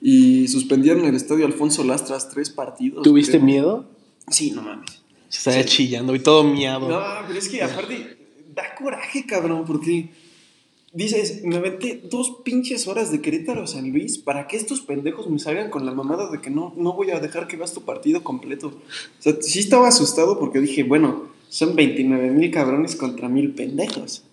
y 0.00 0.48
suspendieron 0.48 1.04
el 1.04 1.14
estadio 1.14 1.46
Alfonso 1.46 1.84
Lastras 1.84 2.28
tres 2.30 2.50
partidos. 2.50 3.02
¿Tuviste 3.02 3.32
creo. 3.32 3.44
miedo? 3.44 3.90
Sí, 4.30 4.50
no 4.50 4.62
mames. 4.62 5.02
Se 5.28 5.38
estaba 5.50 5.64
chillando 5.64 6.14
y 6.14 6.20
todo 6.20 6.44
miado. 6.44 6.88
No, 6.88 7.00
pero 7.26 7.38
es 7.38 7.48
que 7.48 7.62
aparte 7.62 8.18
da 8.54 8.74
coraje, 8.74 9.26
cabrón, 9.26 9.64
porque 9.66 10.10
dices, 10.92 11.42
me 11.44 11.56
aventé 11.56 12.02
dos 12.10 12.38
pinches 12.44 12.88
horas 12.88 13.12
de 13.12 13.20
Querétaro 13.20 13.62
a 13.62 13.66
San 13.66 13.90
Luis 13.92 14.18
para 14.18 14.48
que 14.48 14.56
estos 14.56 14.80
pendejos 14.80 15.28
me 15.28 15.38
salgan 15.38 15.70
con 15.70 15.86
la 15.86 15.92
mamada 15.92 16.30
de 16.30 16.40
que 16.40 16.50
no, 16.50 16.74
no 16.76 16.94
voy 16.94 17.10
a 17.10 17.20
dejar 17.20 17.46
que 17.46 17.56
veas 17.56 17.72
tu 17.72 17.82
partido 17.82 18.24
completo. 18.24 18.68
O 18.68 19.22
sea, 19.22 19.36
sí 19.40 19.60
estaba 19.60 19.88
asustado 19.88 20.38
porque 20.38 20.60
dije, 20.60 20.82
bueno, 20.82 21.28
son 21.48 21.76
29 21.76 22.30
mil 22.30 22.50
cabrones 22.50 22.96
contra 22.96 23.28
mil 23.28 23.52
pendejos. 23.54 24.24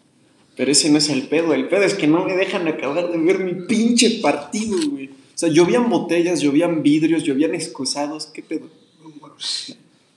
Pero 0.55 0.71
ese 0.71 0.89
no 0.89 0.97
es 0.97 1.09
el 1.09 1.27
pedo, 1.27 1.53
el 1.53 1.67
pedo 1.67 1.83
es 1.83 1.93
que 1.93 2.07
no 2.07 2.25
me 2.25 2.35
dejan 2.35 2.67
acabar 2.67 3.11
de 3.11 3.17
ver 3.19 3.39
mi 3.39 3.67
pinche 3.67 4.19
partido, 4.21 4.77
güey. 4.89 5.11
O 5.37 5.39
sea, 5.39 5.49
llovían 5.49 5.87
botellas, 5.87 6.41
llovían 6.41 6.81
vidrios, 6.81 7.23
llovían 7.23 7.53
excusados, 7.53 8.25
¿qué 8.25 8.41
pedo? 8.41 8.65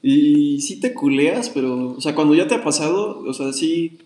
Y 0.01 0.63
sí 0.63 0.81
te 0.81 0.95
culeas, 0.95 1.51
pero, 1.51 1.91
o 1.91 2.01
sea, 2.01 2.15
cuando 2.15 2.35
ya 2.35 2.49
te 2.49 2.55
ha 2.55 2.65
pasado, 2.65 3.21
o 3.21 3.35
sea, 3.35 3.53
sí, 3.53 3.99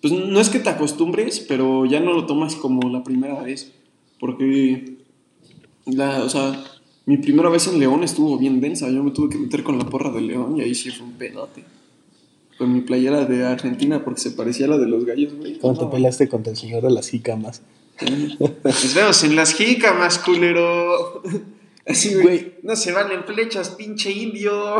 pues 0.00 0.14
no 0.14 0.40
es 0.40 0.48
que 0.48 0.58
te 0.58 0.70
acostumbres, 0.70 1.40
pero 1.40 1.84
ya 1.84 2.00
no 2.00 2.14
lo 2.14 2.24
tomas 2.24 2.56
como 2.56 2.88
la 2.88 3.04
primera 3.04 3.42
vez. 3.42 3.72
Porque, 4.18 4.96
la, 5.84 6.24
o 6.24 6.30
sea, 6.30 6.64
mi 7.04 7.18
primera 7.18 7.50
vez 7.50 7.66
en 7.66 7.78
León 7.78 8.02
estuvo 8.02 8.38
bien 8.38 8.62
densa. 8.62 8.88
Yo 8.88 9.04
me 9.04 9.10
tuve 9.10 9.28
que 9.28 9.36
meter 9.36 9.62
con 9.62 9.78
la 9.78 9.84
porra 9.84 10.10
de 10.12 10.22
León 10.22 10.56
y 10.56 10.62
ahí 10.62 10.74
sí 10.74 10.88
fue 10.92 11.08
un 11.08 11.12
pedote. 11.12 11.62
Con 12.56 12.72
mi 12.72 12.80
playera 12.80 13.26
de 13.26 13.44
Argentina 13.44 14.02
porque 14.02 14.22
se 14.22 14.30
parecía 14.30 14.64
a 14.64 14.70
la 14.70 14.78
de 14.78 14.86
los 14.86 15.04
gallos, 15.04 15.34
güey. 15.34 15.58
Cuando 15.58 15.82
No, 15.82 15.88
te 15.90 15.94
peleaste 15.94 16.26
contra 16.26 16.52
el 16.52 16.56
señor 16.56 16.82
de 16.82 16.90
las 16.90 17.10
jícamas. 17.10 17.60
Nos 18.64 18.94
vemos 18.94 19.24
en 19.24 19.36
las 19.36 19.54
jícamas, 19.54 20.18
culero. 20.18 21.22
Así, 21.86 22.14
güey. 22.14 22.54
No 22.62 22.76
se 22.76 22.92
van 22.92 23.12
en 23.12 23.24
flechas, 23.24 23.70
pinche 23.70 24.10
indio. 24.10 24.76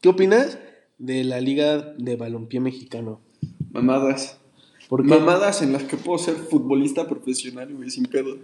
¿Qué 0.00 0.08
opinas 0.08 0.58
de 0.98 1.24
la 1.24 1.40
liga 1.40 1.94
de 1.98 2.16
balompié 2.16 2.60
mexicano? 2.60 3.20
Mamadas. 3.72 4.38
Porque 4.88 5.08
Mamadas 5.08 5.62
en 5.62 5.72
las 5.72 5.84
que 5.84 5.96
puedo 5.96 6.18
ser 6.18 6.34
futbolista 6.34 7.08
profesional, 7.08 7.72
güey, 7.74 7.90
sin 7.90 8.04
pedo. 8.06 8.38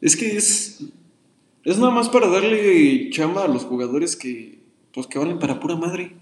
Es 0.00 0.16
que 0.16 0.36
es. 0.36 0.84
Es 1.64 1.78
nada 1.78 1.90
más 1.90 2.08
para 2.08 2.28
darle 2.28 3.10
chamba 3.10 3.44
a 3.44 3.48
los 3.48 3.64
jugadores 3.64 4.16
que. 4.16 4.60
Pues 4.94 5.06
que 5.06 5.18
valen 5.18 5.38
para 5.38 5.58
pura 5.58 5.76
madre. 5.76 6.14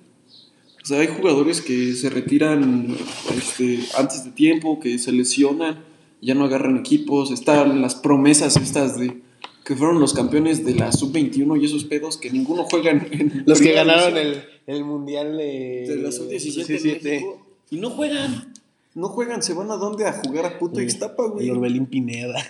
O 0.82 0.86
sea, 0.86 1.00
hay 1.00 1.08
jugadores 1.08 1.60
que 1.60 1.92
se 1.92 2.08
retiran 2.08 2.96
este, 3.36 3.80
antes 3.98 4.24
de 4.24 4.30
tiempo, 4.30 4.80
que 4.80 4.98
se 4.98 5.12
lesionan, 5.12 5.84
ya 6.20 6.34
no 6.34 6.44
agarran 6.44 6.76
equipos. 6.78 7.30
Están 7.30 7.80
las 7.82 7.94
promesas 7.94 8.56
estas 8.56 8.98
de. 8.98 9.22
Que 9.64 9.76
fueron 9.76 10.00
los 10.00 10.14
campeones 10.14 10.64
de 10.64 10.74
la 10.74 10.90
sub-21 10.90 11.60
y 11.60 11.66
esos 11.66 11.84
pedos 11.84 12.16
que 12.16 12.30
ninguno 12.30 12.64
juega 12.64 12.90
en. 12.90 13.44
los 13.46 13.60
que 13.60 13.72
ganaron 13.72 14.16
el, 14.16 14.42
el 14.66 14.84
mundial 14.84 15.36
de, 15.36 15.86
de 15.88 15.96
la 15.96 16.10
sub-17 16.10 16.60
en 16.60 16.66
17. 16.66 17.10
México, 17.10 17.46
y 17.70 17.76
no 17.76 17.90
juegan. 17.90 18.52
No 18.92 19.08
juegan, 19.08 19.40
se 19.40 19.54
van 19.54 19.70
a 19.70 19.76
dónde 19.76 20.04
a 20.06 20.12
jugar 20.12 20.46
a 20.46 20.58
puto 20.58 20.80
Ixtapa, 20.80 21.24
güey. 21.28 21.48
El 21.48 21.56
Orbelín 21.56 21.86
Pineda. 21.86 22.44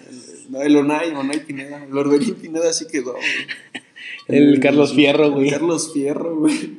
No, 0.49 0.62
el 0.62 0.75
Onay, 0.75 1.11
Onay 1.11 1.45
Pineda. 1.45 1.85
El 1.85 1.97
Orbelín 1.97 2.35
Pineda 2.35 2.73
sí 2.73 2.87
quedó, 2.91 3.12
güey. 3.12 3.25
El 4.27 4.59
Carlos 4.61 4.95
Fierro, 4.95 5.33
güey. 5.33 5.49
El 5.49 5.53
Carlos 5.53 5.93
Fierro, 5.93 6.39
güey. 6.39 6.79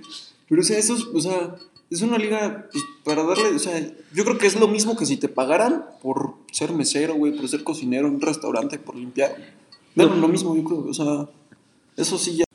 Pero, 0.50 0.62
o 0.62 0.64
sea, 0.64 0.80
eso 0.80 0.96
es, 0.96 1.04
o 1.14 1.22
sea, 1.22 1.56
es 1.92 2.02
una 2.02 2.18
liga 2.18 2.68
pues, 2.72 2.84
para 3.04 3.24
darle, 3.24 3.50
o 3.50 3.60
sea, 3.60 3.78
yo 4.14 4.24
creo 4.24 4.38
que 4.38 4.48
es 4.48 4.58
lo 4.58 4.70
mismo 4.70 4.96
que 4.96 5.06
si 5.06 5.18
te 5.18 5.28
pagaran 5.28 5.86
por 6.02 6.36
ser 6.52 6.72
mesero, 6.72 7.16
güey, 7.16 7.36
por 7.36 7.50
ser 7.50 7.66
cocinero 7.66 8.08
en 8.08 8.16
un 8.16 8.22
restaurante, 8.22 8.80
por 8.80 8.96
limpiar. 8.96 9.36
Bueno, 9.94 10.16
lo 10.16 10.30
mismo, 10.30 10.56
yo 10.56 10.64
creo. 10.64 10.86
O 10.86 10.94
sea, 10.94 11.28
eso 11.98 12.18
sí 12.18 12.38
ya. 12.38 12.46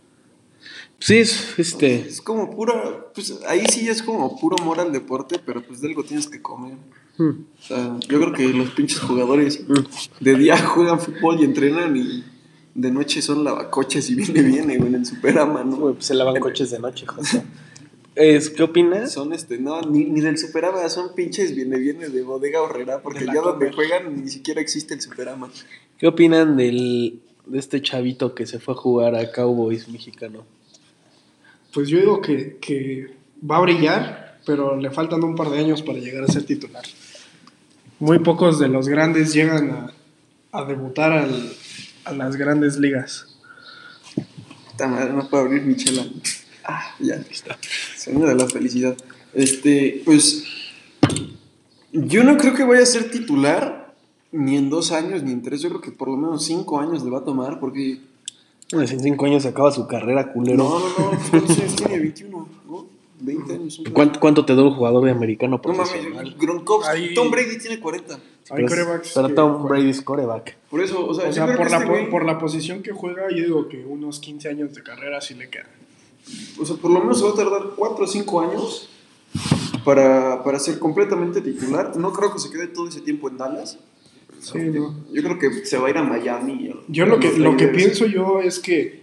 Sí, 0.99 1.19
es 1.19 1.59
este. 1.59 2.09
Es 2.09 2.23
como 2.23 2.51
pura. 2.51 3.13
Pues 3.15 3.39
ahí 3.47 3.65
sí 3.71 3.87
es 3.87 4.03
como 4.03 4.41
puro 4.41 4.57
amor 4.59 4.81
al 4.81 4.91
deporte, 4.91 5.39
pero 5.45 5.63
pues 5.63 5.83
de 5.83 5.89
algo 5.89 6.03
tienes 6.03 6.29
que 6.29 6.41
comer. 6.41 6.79
hmm, 7.19 7.29
O 7.59 7.63
sea, 7.63 7.99
yo 8.09 8.19
creo 8.19 8.33
que 8.33 8.49
los 8.49 8.71
pinches 8.71 9.01
jugadores 9.01 9.61
de 10.19 10.35
día 10.35 10.57
juegan 10.67 10.99
fútbol 10.99 11.41
y 11.41 11.45
entrenan 11.45 11.95
y 11.95 12.25
de 12.75 12.91
noche 12.91 13.21
son 13.21 13.45
lavacoches 13.45 14.09
y 14.09 14.15
viene, 14.15 14.41
viene, 14.41 14.79
güey, 14.79 14.95
en 14.95 15.05
Superama, 15.05 15.63
¿no? 15.63 15.77
Güey, 15.77 15.95
pues 15.95 16.07
se 16.07 16.15
lavan 16.15 16.41
coches 16.41 16.71
de 16.71 16.79
noche, 16.79 17.07
José. 17.07 17.43
Es, 18.17 18.49
¿Qué 18.49 18.63
opinas? 18.63 19.13
Son 19.13 19.33
este, 19.35 19.59
no, 19.59 19.83
ni, 19.83 20.05
ni 20.05 20.23
del 20.23 20.39
Superama, 20.39 20.89
son 20.89 21.15
pinches 21.15 21.55
viene, 21.55 21.79
viene 21.79 22.09
de 22.09 22.23
bodega 22.23 22.63
horrera, 22.63 23.03
porque 23.03 23.27
ya 23.27 23.43
donde 23.43 23.71
juegan 23.73 24.23
ni 24.25 24.31
siquiera 24.31 24.61
existe 24.61 24.95
el 24.95 25.03
Superama. 25.03 25.51
¿Qué 25.99 26.07
opinan 26.07 26.57
del, 26.57 27.21
de 27.45 27.59
este 27.59 27.83
chavito 27.83 28.35
que 28.35 28.47
se 28.47 28.59
fue 28.59 28.73
a 28.73 28.77
jugar 28.79 29.15
a 29.15 29.31
Cowboys 29.31 29.89
mexicano? 29.89 30.47
Pues 31.75 31.89
yo 31.89 31.99
digo 31.99 32.21
que, 32.23 32.57
que 32.59 33.15
va 33.49 33.59
a 33.59 33.61
brillar, 33.61 34.41
pero 34.47 34.77
le 34.77 34.91
faltan 34.91 35.23
un 35.23 35.35
par 35.37 35.51
de 35.51 35.59
años 35.59 35.83
para 35.83 35.99
llegar 35.99 36.25
a 36.25 36.29
ser 36.29 36.45
titular. 36.45 36.85
Muy 37.99 38.19
pocos 38.21 38.59
de 38.59 38.69
los 38.69 38.89
grandes 38.89 39.35
llegan 39.35 39.71
a, 39.71 39.93
a 40.53 40.65
debutar 40.65 41.13
al- 41.13 41.53
a 42.05 42.13
las 42.13 42.37
grandes 42.37 42.79
ligas. 42.79 43.37
Esta 44.71 44.87
madre 44.89 45.13
no 45.13 45.29
puedo 45.29 45.45
abrir 45.45 45.63
mi 45.63 45.77
chela. 45.77 46.07
Ah, 46.65 46.95
ya, 46.99 47.15
aquí 47.17 47.33
está. 47.33 47.59
Sueño 48.07 48.27
de 48.29 48.37
la 48.37 48.47
felicidad. 48.47 48.97
Este, 49.35 50.01
pues. 50.05 50.45
Yo 51.93 52.23
no 52.23 52.37
creo 52.37 52.55
que 52.55 52.63
vaya 52.63 52.83
a 52.83 52.87
ser 52.87 53.11
titular 53.11 53.95
ni 54.31 54.57
en 54.57 54.71
dos 54.71 54.93
años 54.93 55.25
ni 55.25 55.33
en 55.33 55.43
tres. 55.43 55.61
Yo 55.61 55.71
creo 55.71 55.81
que 55.81 55.91
por 55.91 56.09
lo 56.09 56.17
menos 56.17 56.45
cinco 56.45 56.79
años 56.79 57.03
le 57.03 57.11
va 57.11 57.19
a 57.19 57.25
tomar 57.25 57.59
porque. 57.59 58.01
Pues 58.71 58.93
en 58.93 59.01
cinco 59.01 59.27
años 59.27 59.45
acaba 59.45 59.73
su 59.73 59.89
carrera, 59.89 60.33
culero. 60.33 60.59
No, 60.59 60.79
no, 60.79 60.87
no. 60.87 61.19
¿Cuántos 61.31 61.59
años 61.59 61.75
tiene? 61.75 61.99
21, 61.99 62.49
¿no? 62.69 62.87
20 63.19 63.53
años. 63.55 63.83
¿Cuánto, 63.93 64.21
¿Cuánto 64.21 64.45
te 64.45 64.53
dura 64.53 64.69
un 64.69 64.75
jugador 64.77 65.05
de 65.05 65.11
americano 65.11 65.61
No 65.65 65.73
mames, 65.73 65.89
profesional? 65.91 66.37
Gronkowski. 66.39 66.91
Ahí- 66.93 67.15
Tom 67.15 67.31
Brady 67.33 67.59
tiene 67.59 67.81
40. 67.81 68.15
Hay 68.15 68.21
pero, 68.51 68.69
corebacks 68.69 69.13
pero 69.15 69.35
Tom 69.35 69.65
Brady 69.67 69.91
es 69.91 70.01
coreback. 70.01 70.57
Por 70.71 70.81
eso, 70.81 71.05
o 71.05 71.13
sea, 71.13 71.25
O 71.25 71.57
por 71.57 71.71
la, 71.71 71.79
este 71.79 72.07
por 72.11 72.25
la 72.25 72.39
posición 72.39 72.83
que 72.83 72.93
juega, 72.93 73.29
yo 73.31 73.43
digo 73.43 73.69
que 73.69 73.85
unos 73.85 74.21
15 74.21 74.49
años 74.49 74.75
de 74.75 74.83
carrera 74.85 75.21
sí 75.21 75.35
le 75.35 75.49
quedan. 75.51 75.67
O 76.59 76.65
sea, 76.67 76.77
por 76.77 76.91
lo 76.91 77.01
menos 77.01 77.19
se 77.19 77.25
va 77.25 77.31
a 77.31 77.35
tardar 77.35 77.63
4 77.77 78.05
o 78.05 78.07
5 78.09 78.41
años 78.41 78.89
para, 79.85 80.43
para 80.43 80.59
ser 80.59 80.79
completamente 80.79 81.41
titular. 81.41 81.97
No 81.97 82.13
creo 82.13 82.33
que 82.33 82.39
se 82.39 82.51
quede 82.51 82.67
todo 82.69 82.89
ese 82.89 83.01
tiempo 83.01 83.29
en 83.29 83.37
Dallas. 83.39 83.79
Sí, 84.41 84.59
¿no? 84.59 84.95
Yo 85.13 85.23
creo 85.23 85.39
que 85.39 85.65
se 85.65 85.79
va 85.79 85.87
a 85.89 85.91
ir 85.91 85.99
a 85.99 86.03
Miami. 86.03 86.71
Yo 86.89 87.07
lo 87.07 87.19
que, 87.21 87.33
lo 87.39 87.57
que 87.57 87.69
pienso 87.69 88.07
yo 88.07 88.41
es 88.41 88.59
que 88.59 89.03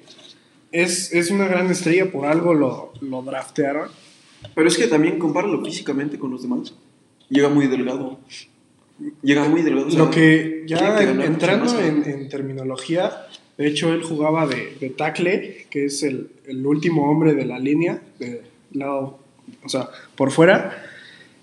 es, 0.71 1.13
es 1.13 1.31
una 1.31 1.47
gran 1.47 1.69
estrella, 1.71 2.11
por 2.11 2.25
algo 2.25 2.53
lo, 2.53 2.93
lo 3.01 3.21
draftearon. 3.21 3.89
Pero 4.55 4.67
es 4.67 4.77
que 4.77 4.87
también 4.87 5.19
compáralo 5.19 5.63
físicamente 5.63 6.19
con 6.19 6.31
los 6.31 6.41
demás. 6.41 6.73
Llega 7.29 7.49
muy 7.49 7.67
delgado. 7.67 8.19
Llega 9.21 9.47
muy 9.47 9.61
delgado. 9.63 9.87
o 9.87 9.91
sea, 9.91 9.99
Lo 9.99 10.11
que 10.11 10.63
ya 10.67 10.97
que 10.97 11.03
en- 11.05 11.21
entrando 11.21 11.79
en, 11.79 12.03
en 12.07 12.29
terminología, 12.29 13.25
de 13.57 13.67
hecho 13.67 13.93
él 13.93 14.01
jugaba 14.03 14.47
de, 14.47 14.75
de 14.79 14.89
tackle, 14.89 15.67
que 15.69 15.85
es 15.85 16.03
el, 16.03 16.29
el 16.47 16.65
último 16.65 17.09
hombre 17.09 17.33
de 17.33 17.45
la 17.45 17.59
línea, 17.59 18.01
de 18.19 18.41
lado, 18.71 19.19
o 19.63 19.69
sea, 19.69 19.89
por 20.15 20.31
fuera. 20.31 20.83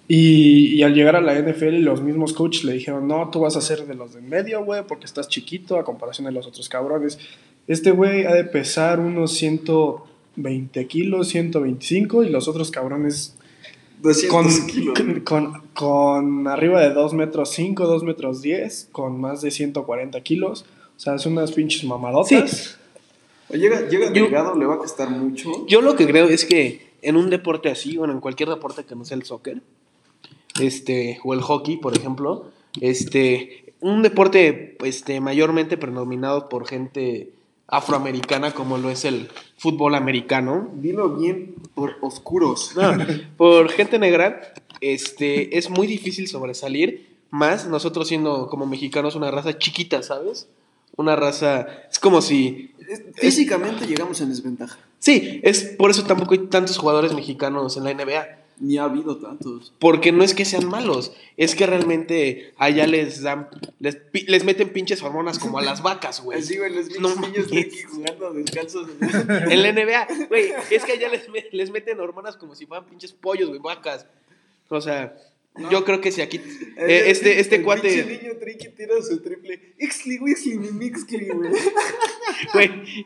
Y, 0.08 0.74
y 0.74 0.82
al 0.82 0.92
llegar 0.94 1.14
a 1.14 1.20
la 1.20 1.38
NFL, 1.40 1.76
los 1.84 2.02
mismos 2.02 2.32
coaches 2.32 2.64
le 2.64 2.72
dijeron, 2.72 3.06
no, 3.06 3.30
tú 3.30 3.40
vas 3.40 3.56
a 3.56 3.60
ser 3.60 3.86
de 3.86 3.94
los 3.94 4.12
de 4.12 4.20
medio, 4.20 4.64
güey, 4.64 4.82
porque 4.88 5.04
estás 5.06 5.28
chiquito 5.28 5.78
a 5.78 5.84
comparación 5.84 6.24
de 6.26 6.32
los 6.32 6.46
otros 6.48 6.68
cabrones. 6.68 7.18
Este 7.68 7.92
güey 7.92 8.24
ha 8.24 8.34
de 8.34 8.42
pesar 8.42 8.98
unos 8.98 9.32
120 9.34 10.86
kilos, 10.88 11.28
125, 11.28 12.24
y 12.24 12.28
los 12.28 12.48
otros 12.48 12.72
cabrones 12.72 13.36
200 14.02 14.30
con, 14.58 14.66
kilos. 14.66 14.98
con, 14.98 15.20
con- 15.20 15.62
con 15.74 16.48
arriba 16.48 16.80
de 16.80 16.92
2 16.92 17.14
metros 17.14 17.50
5, 17.50 17.86
2 17.86 18.02
metros 18.02 18.42
10, 18.42 18.88
con 18.90 19.20
más 19.20 19.42
de 19.42 19.50
140 19.52 20.20
kilos. 20.22 20.64
O 21.00 21.02
sea, 21.02 21.14
es 21.14 21.24
unas 21.24 21.50
pinches 21.52 21.82
mamadotas. 21.84 22.76
O 23.48 23.54
Llega, 23.56 23.88
llega 23.88 24.12
Yo- 24.12 24.24
delgado, 24.24 24.54
le 24.54 24.66
va 24.66 24.74
a 24.74 24.78
costar 24.78 25.08
mucho. 25.08 25.66
Yo 25.66 25.80
lo 25.80 25.96
que 25.96 26.06
creo 26.06 26.28
es 26.28 26.44
que 26.44 26.90
en 27.00 27.16
un 27.16 27.30
deporte 27.30 27.70
así, 27.70 27.96
bueno, 27.96 28.12
en 28.12 28.20
cualquier 28.20 28.50
deporte 28.50 28.84
que 28.84 28.94
no 28.94 29.06
sea 29.06 29.16
el 29.16 29.22
soccer, 29.24 29.62
este, 30.60 31.18
o 31.24 31.32
el 31.32 31.40
hockey, 31.40 31.78
por 31.78 31.96
ejemplo, 31.96 32.50
este, 32.82 33.72
un 33.80 34.02
deporte, 34.02 34.76
este, 34.84 35.22
mayormente 35.22 35.78
predominado 35.78 36.50
por 36.50 36.66
gente 36.68 37.30
afroamericana, 37.66 38.52
como 38.52 38.76
lo 38.76 38.90
es 38.90 39.06
el 39.06 39.30
fútbol 39.56 39.94
americano, 39.94 40.68
Dilo 40.74 41.16
bien 41.16 41.54
por 41.74 41.96
oscuros. 42.02 42.72
no, 42.76 42.92
por 43.38 43.70
gente 43.70 43.98
negra, 43.98 44.52
este, 44.82 45.56
es 45.56 45.70
muy 45.70 45.86
difícil 45.86 46.28
sobresalir, 46.28 47.08
más 47.30 47.66
nosotros 47.68 48.06
siendo 48.06 48.48
como 48.48 48.66
mexicanos 48.66 49.14
una 49.14 49.30
raza 49.30 49.56
chiquita, 49.56 50.02
¿sabes? 50.02 50.46
Una 51.00 51.16
raza, 51.16 51.66
es 51.90 51.98
como 51.98 52.20
si 52.22 52.72
Es- 52.88 53.02
Físicamente 53.14 53.86
llegamos 53.86 54.20
en 54.20 54.28
desventaja. 54.30 54.78
Sí, 54.98 55.40
es 55.44 55.62
por 55.64 55.90
eso 55.90 56.04
tampoco 56.04 56.32
hay 56.34 56.40
tantos 56.48 56.76
jugadores 56.76 57.14
mexicanos 57.14 57.76
en 57.76 57.84
la 57.84 57.90
NBA. 57.94 58.36
Ni 58.62 58.76
ha 58.76 58.84
habido 58.84 59.16
tantos. 59.16 59.72
Porque 59.78 60.12
no 60.12 60.22
es 60.22 60.34
que 60.34 60.44
sean 60.44 60.68
malos, 60.68 61.12
es 61.38 61.54
que 61.54 61.64
realmente 61.66 62.52
allá 62.58 62.86
les 62.86 63.22
dan, 63.22 63.48
les, 63.78 63.96
les 64.26 64.44
meten 64.44 64.68
pinches 64.68 65.02
hormonas 65.02 65.38
como 65.38 65.58
a 65.58 65.62
las 65.62 65.82
vacas, 65.82 66.20
güey. 66.22 66.40
Así, 66.40 66.58
güey, 66.58 66.74
los 66.74 66.90
No 67.00 67.08
niños 67.08 67.16
mames. 67.20 67.50
de 67.50 67.60
aquí 67.60 67.78
jugando 67.90 68.32
descalzos. 68.34 68.86
En 69.00 69.62
la 69.62 69.72
NBA, 69.72 70.08
güey, 70.28 70.52
es 70.70 70.84
que 70.84 70.92
allá 70.92 71.08
les, 71.08 71.22
les 71.52 71.70
meten 71.70 71.98
hormonas 72.00 72.36
como 72.36 72.54
si 72.54 72.66
fueran 72.66 72.84
pinches 72.84 73.14
pollos, 73.14 73.48
güey, 73.48 73.60
vacas. 73.60 74.04
O 74.68 74.80
sea, 74.82 75.16
yo 75.70 75.84
creo 75.84 76.00
que 76.00 76.12
si 76.12 76.22
aquí, 76.22 76.40
eh, 76.76 77.04
este, 77.06 77.40
este 77.40 77.56
El 77.56 77.62
cuate, 77.64 77.88
pinche 77.88 78.22
niño 78.22 78.36
triqui 78.38 78.68
tira 78.68 79.02
su 79.02 79.20
triple. 79.20 79.74
Ixli, 79.78 80.18
wixli, 80.18 80.58
mi 80.58 80.70
mixli, 80.70 81.28
güey. 81.28 81.52
güey. 82.52 83.04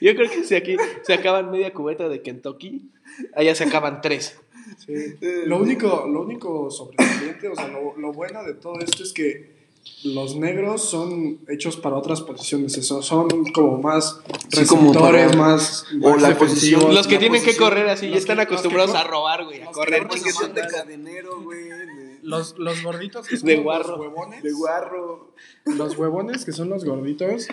Yo 0.00 0.14
creo 0.14 0.30
que 0.30 0.44
si 0.44 0.54
aquí 0.54 0.76
se 1.02 1.14
acaban 1.14 1.50
media 1.50 1.72
cubeta 1.72 2.08
de 2.08 2.22
Kentucky, 2.22 2.90
allá 3.34 3.54
se 3.54 3.64
acaban 3.64 4.02
tres. 4.02 4.38
Sí. 4.78 5.16
Lo 5.46 5.58
único, 5.58 6.06
lo 6.06 6.22
único 6.22 6.70
sobresaliente, 6.70 7.48
o 7.48 7.54
sea, 7.54 7.68
lo, 7.68 7.96
lo 7.96 8.12
bueno 8.12 8.44
de 8.44 8.54
todo 8.54 8.78
esto 8.80 9.02
es 9.02 9.12
que 9.12 9.55
los 10.04 10.36
negros 10.36 10.82
son 10.88 11.38
hechos 11.48 11.76
para 11.76 11.96
otras 11.96 12.20
posiciones, 12.20 12.76
eso, 12.76 13.02
son 13.02 13.28
como 13.52 13.78
más 13.78 14.20
Sí, 14.50 14.64
como 14.66 14.92
receptores, 14.92 15.26
para- 15.28 15.36
más, 15.38 15.84
o 16.02 16.10
más 16.10 16.22
la 16.22 16.38
posición- 16.38 16.94
Los 16.94 17.06
que 17.06 17.18
tienen 17.18 17.42
que 17.42 17.56
correr 17.56 17.88
así, 17.88 18.08
ya 18.10 18.16
están 18.16 18.36
que- 18.36 18.42
los 18.42 18.48
que 18.48 18.54
acostumbrados 18.54 18.94
a 18.94 19.04
robar, 19.04 19.44
güey, 19.44 19.60
a 19.62 19.64
los 19.66 19.68
que 19.68 19.74
correr 19.74 20.06
Posición 20.08 20.34
su 20.34 20.54
de 20.54 20.60
cadenero, 20.66 21.40
güey. 21.42 21.64
De, 21.64 22.18
Los, 22.22 22.58
los 22.58 22.82
gorditos 22.82 23.26
que 23.28 23.36
son 23.36 23.46
De 23.46 23.56
los 23.56 23.64
huevones. 23.98 24.42
de 24.42 24.52
guarro. 24.52 25.30
Los 25.64 25.96
huevones 25.96 26.44
que 26.44 26.52
son 26.52 26.68
los 26.68 26.84
gorditos, 26.84 27.46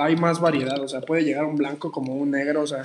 hay 0.00 0.16
más 0.16 0.40
variedad, 0.40 0.80
o 0.80 0.88
sea, 0.88 1.00
puede 1.00 1.22
llegar 1.24 1.44
un 1.44 1.56
blanco 1.56 1.90
como 1.92 2.14
un 2.14 2.30
negro, 2.30 2.62
o 2.62 2.66
sea, 2.66 2.82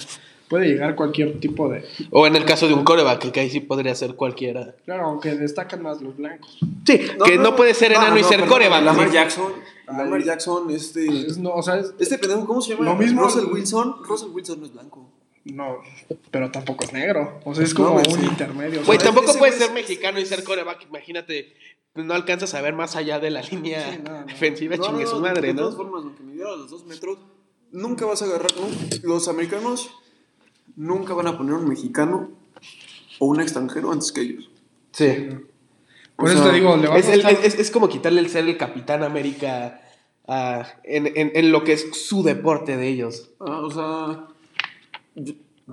puede 0.49 0.67
llegar 0.67 0.95
cualquier 0.95 1.39
tipo 1.39 1.69
de... 1.69 1.83
O 2.11 2.27
en 2.27 2.35
el 2.35 2.45
caso 2.45 2.67
de 2.67 2.73
un 2.73 2.83
coreback, 2.83 3.31
que 3.31 3.39
ahí 3.39 3.49
sí 3.49 3.59
podría 3.59 3.95
ser 3.95 4.15
cualquiera. 4.15 4.75
Claro, 4.85 5.05
aunque 5.07 5.35
destacan 5.35 5.81
más 5.81 6.01
los 6.01 6.15
blancos. 6.17 6.57
Sí, 6.85 6.99
que 7.25 7.37
no, 7.37 7.55
puede 7.55 7.73
ser 7.73 7.91
enano 7.93 8.17
y 8.17 8.23
ser 8.23 8.39
perdón, 8.41 8.49
coreback. 8.49 8.83
Lamar 8.83 9.07
sí. 9.07 9.13
Jackson. 9.13 9.51
Lamar 9.87 10.23
Jackson, 10.23 10.69
este. 10.71 11.05
Es, 11.27 11.37
no, 11.37 11.51
o 11.53 11.61
sea, 11.63 11.77
es- 11.77 11.93
Este 11.99 12.17
pendejo, 12.17 12.45
¿cómo 12.45 12.61
se 12.61 12.73
llama? 12.73 12.85
Lo 12.85 12.95
mismo- 12.95 13.21
Russell 13.23 13.45
Wilson. 13.51 13.95
Russell 14.03 14.29
Wilson 14.29 14.59
no 14.59 14.65
es 14.65 14.73
blanco. 14.73 15.09
no, 15.45 15.77
pero 16.31 16.49
tampoco 16.51 16.85
es 16.85 16.93
negro, 16.93 17.41
o 17.43 17.53
sea, 17.53 17.65
es 17.65 17.73
como 17.73 17.95
un 17.95 18.05
sí. 18.05 18.23
intermedio. 18.23 18.79
o 18.81 18.85
Güey, 18.85 18.97
sea, 18.97 19.11
tampoco 19.11 19.37
puedes 19.37 19.55
ser 19.55 19.71
mexicano 19.73 20.17
y 20.19 20.25
ser 20.25 20.43
coreback. 20.45 20.85
Imagínate, 20.87 21.53
no 21.95 22.13
alcanzas 22.13 22.53
a 22.55 22.61
ver 22.61 22.73
más 22.73 22.95
allá 22.95 23.19
de 23.19 23.29
la 23.31 23.41
línea 23.41 23.91
Sí, 23.93 23.99
no, 24.03 24.19
no. 24.21 24.25
defensiva, 24.25 24.75
No, 24.77 24.83
chingue 24.85 25.03
no, 25.03 25.09
su 25.09 25.15
no, 25.17 25.21
madre, 25.21 25.47
de 25.47 25.53
¿no? 25.53 25.61
todas 25.61 25.75
formas, 25.75 26.03
aunque 26.03 26.23
me 26.23 26.33
diera 26.33 26.55
los 26.55 26.69
dos 26.69 26.85
metros, 26.85 27.17
nunca 27.71 28.05
vas 28.05 28.21
a 28.21 28.25
agarrar. 28.25 28.51
¿no? 28.59 28.67
Los 29.03 29.27
americanos 29.27 29.91
nunca 30.75 31.13
van 31.13 31.27
a 31.27 31.37
poner 31.37 31.53
un 31.53 31.67
mexicano 31.67 32.31
o 33.19 33.25
un 33.27 33.39
extranjero 33.41 33.91
antes 33.91 34.11
que 34.11 34.21
ellos. 34.21 34.49
Sí. 34.91 35.29
Por 36.15 36.27
o 36.29 36.31
eso 36.31 36.43
sea, 36.43 36.51
te 36.51 36.57
digo, 36.57 36.75
le 36.77 36.87
va 36.87 36.95
a 36.95 36.97
Es, 36.97 37.09
el- 37.09 37.25
es- 37.25 37.59
es 37.59 37.71
como 37.71 37.89
quitarle 37.89 38.19
el 38.21 38.29
ser 38.29 38.47
el 38.47 38.57
Capitán 38.57 39.03
América 39.03 39.81
a- 40.27 40.65
en, 40.83 41.07
en- 41.07 41.31
en 41.35 41.51
lo 41.51 41.63
que 41.63 41.73
es 41.73 41.89
su 41.95 42.23
deporte 42.23 42.77
de 42.77 42.87
ellos. 42.87 43.31
Ah, 43.39 43.59
o 43.61 43.69
sea, 43.71 44.27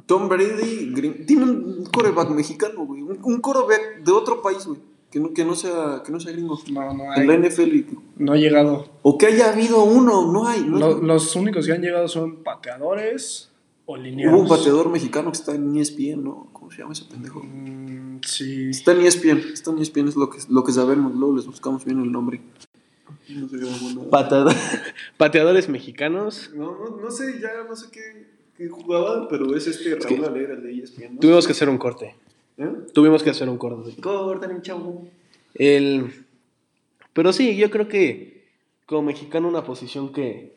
Tom 0.06 0.28
Brady 0.28 0.92
gring- 0.94 1.26
tiene 1.26 1.44
un 1.44 1.84
coreback 1.92 2.30
mexicano, 2.30 2.84
güey. 2.86 3.02
Un, 3.02 3.18
un 3.22 3.40
coreback 3.40 4.02
de 4.02 4.12
otro 4.12 4.40
país, 4.42 4.66
güey. 4.66 4.80
Que 5.10 5.18
no, 5.18 5.32
que, 5.34 5.44
no 5.44 5.54
sea, 5.56 6.02
que 6.04 6.12
no 6.12 6.20
sea 6.20 6.32
gringo. 6.32 6.58
No, 6.70 6.94
no 6.94 7.10
hay. 7.10 7.22
En 7.22 7.26
la 7.26 7.34
NFL. 7.48 7.74
y 7.74 7.82
que- 7.84 7.96
No 8.16 8.32
ha 8.32 8.36
llegado. 8.36 8.88
O 9.02 9.18
que 9.18 9.26
haya 9.26 9.52
habido 9.52 9.82
uno, 9.82 10.30
no 10.32 10.46
hay. 10.46 10.60
No 10.64 10.76
hay. 10.76 10.80
Lo- 10.82 11.02
los 11.02 11.34
únicos 11.36 11.66
que 11.66 11.72
han 11.72 11.82
llegado 11.82 12.06
son 12.06 12.44
pateadores 12.44 13.50
o 13.86 13.96
lineados. 13.96 14.34
Hubo 14.34 14.42
un 14.42 14.48
pateador 14.48 14.88
mexicano 14.88 15.32
que 15.32 15.38
está 15.38 15.54
en 15.54 15.74
ESPN, 15.76 16.22
¿no? 16.22 16.48
¿Cómo 16.52 16.70
se 16.70 16.78
llama 16.78 16.92
ese 16.92 17.04
pendejo? 17.06 17.42
Mm, 17.42 18.20
sí. 18.24 18.70
Está 18.70 18.92
en 18.92 19.00
ESPN, 19.00 19.38
está 19.52 19.72
en 19.72 19.78
ESPN, 19.78 20.08
es 20.08 20.14
lo 20.16 20.30
que, 20.30 20.38
lo 20.48 20.62
que 20.62 20.70
sabemos, 20.72 21.12
luego 21.16 21.34
les 21.36 21.46
buscamos 21.46 21.84
bien 21.84 22.00
el 22.00 22.12
nombre. 22.12 22.40
No 23.30 23.48
sé. 23.48 23.56
Pateador- 24.10 24.54
pateadores 25.16 25.68
mexicanos. 25.68 26.50
No, 26.54 26.72
no, 26.78 26.96
no 27.02 27.10
sé, 27.10 27.40
ya 27.40 27.64
no 27.68 27.74
sé 27.74 27.86
qué, 27.90 28.26
qué 28.56 28.68
jugaba, 28.68 29.26
pero 29.28 29.56
es 29.56 29.66
este 29.66 29.96
Raúl 29.96 30.06
que- 30.06 30.24
Alera, 30.26 30.54
el 30.54 30.62
de 30.62 30.78
ESPN. 30.78 31.14
¿no? 31.14 31.20
Tuvimos 31.20 31.46
que 31.46 31.52
hacer 31.52 31.68
un 31.68 31.78
corte. 31.78 32.14
¿Eh? 32.60 32.68
Tuvimos 32.92 33.22
que 33.22 33.30
hacer 33.30 33.48
un 33.48 33.56
corte. 33.56 34.00
Cortan, 34.00 34.60
chavo. 34.60 35.08
El... 35.54 36.12
Pero 37.14 37.32
sí, 37.32 37.56
yo 37.56 37.70
creo 37.70 37.88
que 37.88 38.44
como 38.86 39.02
mexicano 39.02 39.48
una 39.48 39.64
posición 39.64 40.12
que 40.12 40.52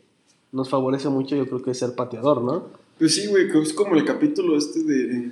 nos 0.52 0.70
favorece 0.70 1.08
mucho, 1.10 1.36
yo 1.36 1.48
creo 1.48 1.64
que 1.64 1.72
es 1.72 1.80
ser 1.80 1.96
pateador, 1.96 2.42
¿no? 2.44 2.68
Pues 3.00 3.16
sí, 3.16 3.28
güey, 3.28 3.48
es 3.62 3.74
como 3.74 3.96
el 3.96 4.06
capítulo 4.06 4.58
este 4.58 4.84
de, 4.84 5.32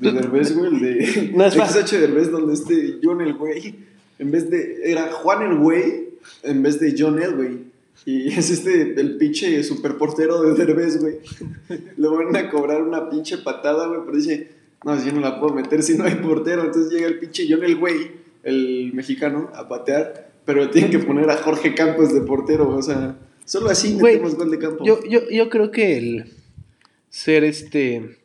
de 0.00 0.12
Derbez, 0.12 0.56
güey, 0.56 0.74
el 0.74 0.80
de 0.80 1.32
No, 1.34 1.46
es 1.46 1.54
XH 1.54 1.92
Derbez, 1.98 2.30
donde 2.30 2.54
este 2.54 2.98
John 3.02 3.20
el 3.20 3.34
güey, 3.34 3.76
en 4.18 4.30
vez 4.30 4.50
de, 4.50 4.80
era 4.84 5.12
Juan 5.12 5.42
el 5.42 5.58
güey, 5.58 6.10
en 6.42 6.62
vez 6.62 6.80
de 6.80 6.94
John 6.98 7.22
el 7.22 7.36
güey. 7.36 7.70
Y 8.04 8.28
es 8.38 8.50
este, 8.50 9.00
el 9.00 9.16
pinche 9.16 9.62
superportero 9.62 10.42
de 10.42 10.54
Derbez, 10.54 11.00
güey. 11.00 11.18
Le 11.96 12.08
van 12.08 12.34
a 12.36 12.50
cobrar 12.50 12.82
una 12.82 13.08
pinche 13.08 13.38
patada, 13.38 13.86
güey, 13.86 14.00
pero 14.04 14.16
dice, 14.16 14.59
no, 14.84 14.98
si 14.98 15.06
yo 15.06 15.12
no 15.12 15.20
la 15.20 15.38
puedo 15.38 15.54
meter 15.54 15.82
si 15.82 15.96
no 15.96 16.04
hay 16.04 16.16
portero. 16.16 16.64
Entonces 16.64 16.92
llega 16.92 17.06
el 17.06 17.18
pinche 17.18 17.46
John 17.48 17.62
el 17.64 17.76
güey, 17.76 18.12
el 18.42 18.92
mexicano, 18.94 19.50
a 19.54 19.68
patear, 19.68 20.32
pero 20.44 20.70
tienen 20.70 20.90
que 20.90 20.98
poner 20.98 21.28
a 21.30 21.36
Jorge 21.36 21.74
Campos 21.74 22.12
de 22.14 22.22
portero, 22.22 22.68
o 22.68 22.82
sea, 22.82 23.16
solo 23.44 23.70
así 23.70 23.94
Güey, 23.94 24.14
metemos 24.14 24.36
gol 24.36 24.50
de 24.50 24.58
campo. 24.58 24.84
Yo, 24.84 25.00
yo, 25.04 25.28
yo 25.30 25.48
creo 25.50 25.70
que 25.70 25.98
el 25.98 26.32
ser 27.10 27.44
este 27.44 28.18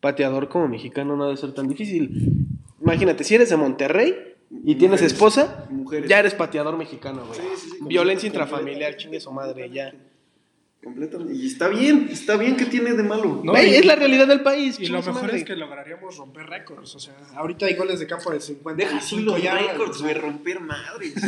pateador 0.00 0.48
como 0.48 0.68
mexicano 0.68 1.16
no 1.16 1.26
debe 1.26 1.36
ser 1.36 1.52
tan 1.52 1.68
difícil. 1.68 2.46
Imagínate, 2.80 3.24
si 3.24 3.34
eres 3.34 3.50
de 3.50 3.56
Monterrey 3.56 4.16
y 4.64 4.74
tienes 4.76 5.02
esposa, 5.02 5.66
Mujeres. 5.70 6.08
ya 6.08 6.18
eres 6.18 6.34
pateador 6.34 6.76
mexicano, 6.76 7.24
güey. 7.26 7.38
Sí, 7.38 7.46
sí, 7.56 7.70
sí, 7.70 7.76
Violencia 7.86 8.26
intrafamiliar, 8.26 8.96
chingue 8.96 9.20
su 9.20 9.30
madre, 9.32 9.70
ya. 9.70 9.92
Completamente. 10.82 11.34
Y 11.34 11.46
está 11.46 11.68
bien, 11.68 12.08
está 12.10 12.36
bien 12.36 12.56
que 12.56 12.64
tiene 12.64 12.94
de 12.94 13.02
malo. 13.02 13.42
No, 13.44 13.52
y- 13.62 13.74
es 13.74 13.84
la 13.84 13.96
realidad 13.96 14.26
del 14.26 14.40
país. 14.42 14.78
Y 14.80 14.86
lo 14.86 14.98
mejor 15.02 15.22
madre. 15.22 15.36
es 15.38 15.44
que 15.44 15.54
lograríamos 15.54 16.16
romper 16.16 16.46
récords. 16.46 16.94
O 16.94 16.98
sea, 16.98 17.14
ahorita 17.36 17.66
hay 17.66 17.74
goles 17.74 18.00
de 18.00 18.06
campo 18.06 18.30
de 18.30 18.40
50. 18.40 18.82
Deja 18.82 18.96
así 18.96 19.20
los 19.20 19.38
récords, 19.42 20.00
güey, 20.00 20.14
romper 20.14 20.60
madres. 20.60 21.14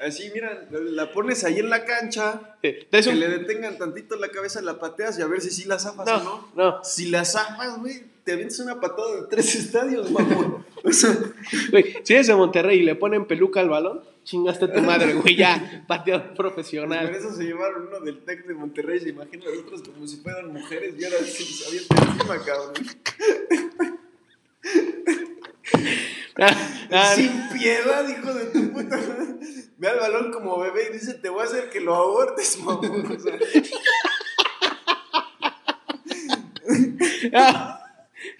Así, 0.00 0.30
mira, 0.34 0.68
la 0.70 1.12
pones 1.12 1.44
ahí 1.44 1.60
en 1.60 1.70
la 1.70 1.84
cancha, 1.86 2.58
que 2.60 2.86
un- 3.08 3.20
le 3.20 3.28
detengan 3.28 3.78
tantito 3.78 4.16
la 4.16 4.28
cabeza, 4.28 4.60
la 4.60 4.78
pateas 4.78 5.18
y 5.18 5.22
a 5.22 5.26
ver 5.26 5.40
si 5.40 5.50
sí 5.50 5.64
la 5.66 5.78
zafas 5.78 6.04
No, 6.06 6.16
o 6.16 6.22
no. 6.24 6.48
no. 6.56 6.84
Si 6.84 7.06
la 7.08 7.24
zafas, 7.24 7.78
güey, 7.80 8.02
te 8.22 8.32
avientas 8.32 8.58
una 8.58 8.80
patada 8.80 9.22
de 9.22 9.26
tres 9.30 9.54
estadios, 9.54 10.10
mamón. 10.10 10.66
O 10.82 10.92
sea, 10.92 11.16
Güey, 11.70 11.94
si 12.02 12.12
eres 12.12 12.26
de 12.26 12.34
Monterrey 12.34 12.80
y 12.80 12.82
le 12.82 12.96
ponen 12.96 13.24
peluca 13.24 13.60
al 13.60 13.70
balón, 13.70 14.02
chingaste 14.24 14.64
a 14.64 14.72
tu 14.72 14.80
madre, 14.80 15.14
güey, 15.14 15.36
ya, 15.36 15.84
pateador 15.88 16.28
por 16.28 16.36
profesional. 16.36 17.14
eso 17.14 17.32
se 17.32 17.44
llevaron 17.44 17.88
uno 17.88 18.00
del 18.00 18.24
Tec 18.24 18.46
de 18.46 18.54
Monterrey, 18.54 19.00
se 19.00 19.10
imagina 19.10 19.44
los 19.44 19.58
otros 19.58 19.82
como 19.82 20.06
si 20.06 20.16
fueran 20.16 20.52
mujeres 20.52 20.94
y 20.98 21.04
ahora 21.04 21.18
sí 21.18 21.44
se 21.44 21.68
avientan 21.68 22.08
encima, 22.08 22.44
cabrón. 22.44 22.74
Ah, 26.36 26.50
ah, 26.90 27.12
Sin 27.14 27.30
piedad, 27.52 28.08
hijo 28.08 28.34
de 28.34 28.46
tu 28.46 28.72
puta. 28.72 28.98
Ve 29.78 29.88
al 29.88 29.98
balón 30.00 30.32
como 30.32 30.58
bebé 30.58 30.88
y 30.90 30.94
dice, 30.94 31.14
te 31.14 31.28
voy 31.28 31.42
a 31.42 31.44
hacer 31.44 31.70
que 31.70 31.80
lo 31.80 31.94
abortes, 31.94 32.58
mamón. 32.64 33.06
O 33.06 33.20
sea, 33.20 33.38
ah. 37.34 37.80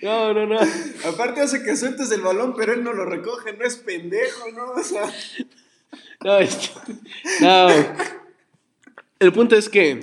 No, 0.02 0.34
no, 0.34 0.46
no. 0.46 0.58
aparte 1.06 1.40
hace 1.40 1.62
que 1.62 1.76
sueltes 1.76 2.10
el 2.10 2.22
balón, 2.22 2.54
pero 2.56 2.72
él 2.72 2.82
no 2.82 2.92
lo 2.92 3.04
recoge, 3.04 3.52
no 3.52 3.64
es 3.64 3.76
pendejo, 3.76 4.50
¿no? 4.52 4.72
O 4.72 4.82
sea, 4.82 5.10
No, 6.24 6.38
no. 7.40 7.68
El 9.20 9.32
punto 9.32 9.56
es 9.56 9.68
que 9.68 10.00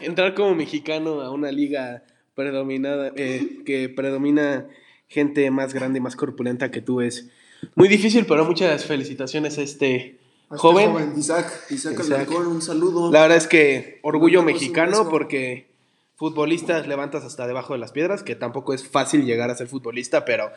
entrar 0.00 0.34
como 0.34 0.54
mexicano 0.54 1.20
a 1.20 1.30
una 1.30 1.50
liga 1.50 2.02
predominada, 2.34 3.12
eh, 3.16 3.60
que 3.64 3.88
predomina 3.88 4.66
gente 5.08 5.50
más 5.50 5.72
grande 5.72 5.98
y 5.98 6.02
más 6.02 6.16
corpulenta 6.16 6.70
que 6.70 6.82
tú 6.82 7.00
es 7.00 7.28
muy 7.76 7.88
difícil, 7.88 8.26
pero 8.26 8.44
muchas 8.44 8.84
felicitaciones 8.84 9.56
a 9.58 9.62
este 9.62 10.18
A 10.50 10.54
este 10.54 10.58
joven. 10.58 10.90
joven. 10.90 11.12
Isaac, 11.16 11.52
Isaac, 11.70 12.30
un 12.30 12.60
saludo. 12.60 13.10
La 13.12 13.22
verdad 13.22 13.38
es 13.38 13.46
que 13.46 14.00
orgullo 14.02 14.42
mexicano 14.42 15.08
porque 15.08 15.68
futbolistas 16.16 16.86
levantas 16.86 17.24
hasta 17.24 17.46
debajo 17.46 17.72
de 17.72 17.78
las 17.78 17.92
piedras, 17.92 18.22
que 18.22 18.34
tampoco 18.34 18.74
es 18.74 18.86
fácil 18.86 19.24
llegar 19.24 19.50
a 19.50 19.54
ser 19.54 19.68
futbolista, 19.68 20.24
pero 20.24 20.50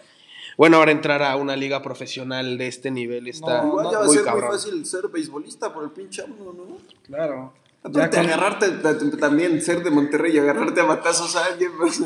bueno, 0.57 0.77
ahora 0.77 0.91
entrar 0.91 1.21
a 1.23 1.35
una 1.37 1.55
liga 1.55 1.81
profesional 1.81 2.57
de 2.57 2.67
este 2.67 2.91
nivel 2.91 3.27
está 3.27 3.61
No, 3.61 3.67
Igual 3.69 3.85
ya 3.91 3.97
va 3.99 4.03
a 4.03 4.07
muy 4.07 4.15
ser 4.15 4.25
cabrón. 4.25 4.45
muy 4.49 4.57
fácil 4.57 4.85
ser 4.85 5.07
beisbolista 5.07 5.73
por 5.73 5.83
el 5.85 5.91
pinche 5.91 6.23
AMLO, 6.23 6.53
¿no? 6.53 6.77
Claro. 7.03 7.53
Ya 7.91 8.09
con- 8.09 8.19
agarrarte 8.19 8.69
ta- 8.69 8.97
ta- 8.97 9.17
también, 9.17 9.61
ser 9.61 9.83
de 9.83 9.91
Monterrey 9.91 10.35
y 10.35 10.39
agarrarte 10.39 10.81
a 10.81 10.83
batazos 10.83 11.35
a 11.37 11.45
alguien, 11.45 11.71
pues, 11.77 12.01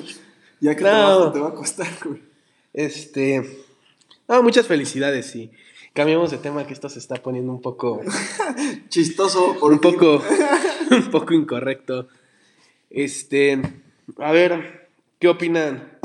ya 0.60 0.76
que 0.76 0.84
No. 0.84 1.32
te 1.32 1.40
va 1.40 1.48
a 1.50 1.54
costar, 1.56 1.88
güey. 2.06 2.22
Este. 2.74 3.66
No, 4.28 4.44
muchas 4.44 4.68
felicidades 4.68 5.36
y 5.36 5.50
cambiamos 5.94 6.30
de 6.32 6.38
tema 6.38 6.68
que 6.68 6.74
esto 6.74 6.88
se 6.90 7.00
está 7.00 7.16
poniendo 7.16 7.52
un 7.52 7.62
poco. 7.62 8.02
Chistoso, 8.90 9.56
por 9.60 9.72
un 9.72 9.80
fin. 9.80 9.92
poco. 9.94 10.22
un 10.92 11.10
poco 11.10 11.34
incorrecto. 11.34 12.08
Este. 12.90 13.62
A 14.20 14.32
ver, 14.32 14.90
¿qué 15.20 15.30
opinan 15.30 15.98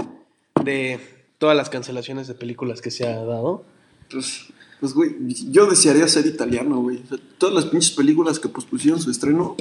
de 0.65 1.01
todas 1.39 1.57
las 1.57 1.71
cancelaciones 1.71 2.27
de 2.29 2.35
películas 2.35 2.81
que 2.81 2.91
se 2.91 3.07
ha 3.07 3.25
dado? 3.25 3.65
Pues, 4.11 4.47
pues, 4.81 4.95
güey, 4.95 5.15
yo 5.51 5.67
desearía 5.67 6.07
ser 6.09 6.27
italiano, 6.27 6.81
güey. 6.81 6.99
O 7.05 7.07
sea, 7.09 7.19
todas 7.39 7.55
las 7.55 7.67
pinches 7.67 7.93
películas 7.93 8.39
que 8.39 8.49
pospusieron 8.49 9.01
su 9.01 9.11
estreno 9.11 9.57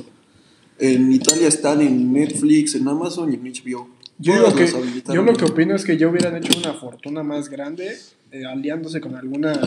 en 0.77 1.11
Italia 1.11 1.47
están 1.47 1.81
en 1.81 2.11
Netflix, 2.11 2.75
en 2.75 2.88
Amazon 2.88 3.31
y 3.31 3.35
en 3.35 3.43
HBO. 3.43 3.89
Yo, 4.17 4.35
lo 4.38 4.55
que, 4.55 4.67
yo 5.13 5.23
lo 5.23 5.33
que 5.33 5.45
opino 5.45 5.75
es 5.75 5.83
que 5.83 5.97
ya 5.97 6.07
hubieran 6.07 6.38
hecho 6.38 6.57
una 6.57 6.73
fortuna 6.73 7.21
más 7.21 7.49
grande 7.49 7.97
eh, 8.31 8.45
aliándose 8.45 9.01
con 9.01 9.15
alguna 9.15 9.59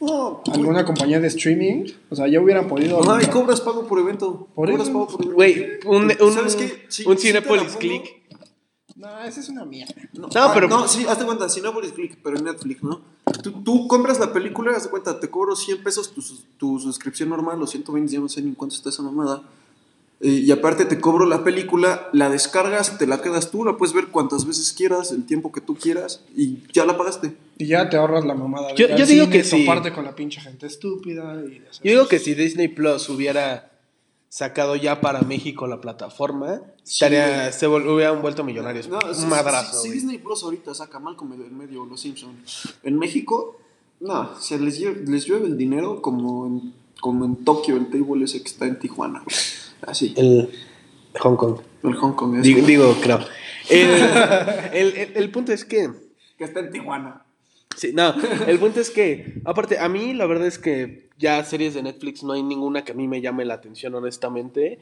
No, 0.00 0.42
alguna 0.52 0.84
compañía 0.84 1.20
de 1.20 1.28
streaming. 1.28 1.84
O 2.10 2.16
sea, 2.16 2.26
ya 2.26 2.40
hubieran 2.40 2.66
podido. 2.66 3.00
Ajá, 3.00 3.22
y 3.22 3.26
cobras 3.26 3.60
pago 3.60 3.86
por 3.86 4.00
evento. 4.00 4.48
Por 4.54 4.68
cobras 4.68 4.88
eso. 4.88 4.92
pago 4.92 5.06
por 5.06 5.20
evento. 5.20 5.34
Güey, 5.34 5.78
un, 5.86 6.12
un, 6.20 6.32
¿Sabes 6.32 6.56
qué? 6.56 6.84
Sí, 6.88 7.04
un 7.06 7.16
Cinepolis 7.16 7.64
pongo. 7.64 7.78
Click. 7.78 8.21
No, 9.02 9.20
esa 9.24 9.40
es 9.40 9.48
una 9.48 9.64
mierda. 9.64 9.94
No, 10.12 10.28
No, 10.28 10.28
ah, 10.36 10.50
pero- 10.54 10.68
No, 10.68 10.86
sí, 10.86 11.04
hazte 11.08 11.24
cuenta, 11.24 11.48
Cinepolis 11.48 11.90
Click, 11.92 12.16
pero 12.22 12.38
en 12.38 12.44
Netflix, 12.44 12.82
¿no? 12.84 13.00
Tú, 13.42 13.50
tú 13.64 13.88
compras 13.88 14.20
la 14.20 14.32
película, 14.32 14.76
hazte 14.76 14.90
cuenta, 14.90 15.18
te 15.18 15.28
cobro 15.28 15.56
100 15.56 15.82
pesos 15.82 16.12
tu, 16.12 16.22
tu 16.56 16.78
suscripción 16.78 17.28
normal, 17.28 17.60
o 17.60 17.66
120, 17.66 18.12
ya 18.12 18.20
no 18.20 18.28
sé 18.28 18.40
ni 18.42 18.52
cuánto 18.52 18.76
está 18.76 18.90
esa 18.90 19.02
mamada. 19.02 19.42
Eh, 20.20 20.28
y 20.46 20.52
aparte 20.52 20.84
te 20.84 21.00
cobro 21.00 21.26
la 21.26 21.42
película, 21.42 22.08
la 22.12 22.30
descargas, 22.30 22.96
te 22.96 23.08
la 23.08 23.20
quedas 23.20 23.50
tú, 23.50 23.64
la 23.64 23.76
puedes 23.76 23.92
ver 23.92 24.06
cuantas 24.06 24.46
veces 24.46 24.72
quieras, 24.72 25.10
el 25.10 25.26
tiempo 25.26 25.50
que 25.50 25.60
tú 25.60 25.74
quieras, 25.74 26.20
y 26.36 26.58
ya 26.72 26.84
la 26.84 26.96
pagaste. 26.96 27.34
Y 27.58 27.66
ya 27.66 27.90
te 27.90 27.96
ahorras 27.96 28.24
la 28.24 28.34
mamada. 28.34 28.68
de 28.68 28.76
Yo- 28.76 29.04
digo 29.06 29.28
que 29.30 29.42
sí. 29.42 29.64
toparte 29.64 29.92
con 29.92 30.04
la 30.04 30.14
pinche 30.14 30.40
gente 30.40 30.68
estúpida. 30.68 31.42
Y 31.44 31.58
Yo 31.82 31.90
digo 31.90 32.06
que 32.06 32.20
si 32.20 32.34
Disney 32.34 32.68
Plus 32.68 33.08
hubiera 33.08 33.71
sacado 34.36 34.76
ya 34.76 35.02
para 35.02 35.20
México 35.20 35.66
la 35.66 35.82
plataforma, 35.82 36.62
estaría, 36.82 37.52
se 37.52 37.68
vol- 37.68 37.86
hubieran 37.86 38.22
vuelto 38.22 38.42
millonarios. 38.44 38.88
No, 38.88 38.98
un 39.06 39.14
si- 39.14 39.26
madrazo. 39.26 39.82
Si. 39.82 39.90
Disney 39.90 40.16
Plus 40.16 40.42
ahorita 40.42 40.72
saca 40.74 40.98
mal 40.98 41.16
como 41.16 41.34
en 41.34 41.54
medio 41.54 41.84
Los 41.84 42.00
Simpsons, 42.00 42.74
en 42.82 42.98
México, 42.98 43.58
no, 44.00 44.34
se 44.40 44.58
les, 44.58 44.80
les 44.80 45.26
llueve 45.26 45.48
el 45.48 45.58
dinero 45.58 46.00
como 46.00 46.46
en, 46.46 46.72
como 46.98 47.26
en 47.26 47.44
Tokio, 47.44 47.76
el 47.76 47.90
table 47.90 48.24
ese 48.24 48.40
que 48.42 48.48
está 48.48 48.64
en 48.64 48.78
Tijuana. 48.78 49.22
Así, 49.86 50.14
El 50.16 50.48
Hong 51.20 51.36
Kong. 51.36 51.60
el 51.82 51.94
Hong 51.94 52.12
Kong 52.14 52.36
es. 52.36 52.42
Digo, 52.42 52.66
digo, 52.66 52.96
creo. 53.02 53.18
El, 53.68 53.90
el- 54.72 54.96
el- 54.96 55.12
el 55.14 55.30
punto 55.30 55.52
es 55.52 55.66
que. 55.66 55.90
que 56.38 56.44
está 56.44 56.60
en 56.60 56.72
Tijuana. 56.72 57.26
Sí, 57.82 57.90
no, 57.92 58.14
el 58.46 58.60
punto 58.60 58.78
es 58.80 58.90
que, 58.90 59.40
aparte, 59.44 59.80
a 59.80 59.88
mí 59.88 60.14
la 60.14 60.26
verdad 60.26 60.46
es 60.46 60.56
que 60.60 61.08
ya 61.18 61.42
series 61.42 61.74
de 61.74 61.82
Netflix 61.82 62.22
no 62.22 62.32
hay 62.32 62.44
ninguna 62.44 62.84
que 62.84 62.92
a 62.92 62.94
mí 62.94 63.08
me 63.08 63.20
llame 63.20 63.44
la 63.44 63.54
atención, 63.54 63.92
honestamente. 63.96 64.78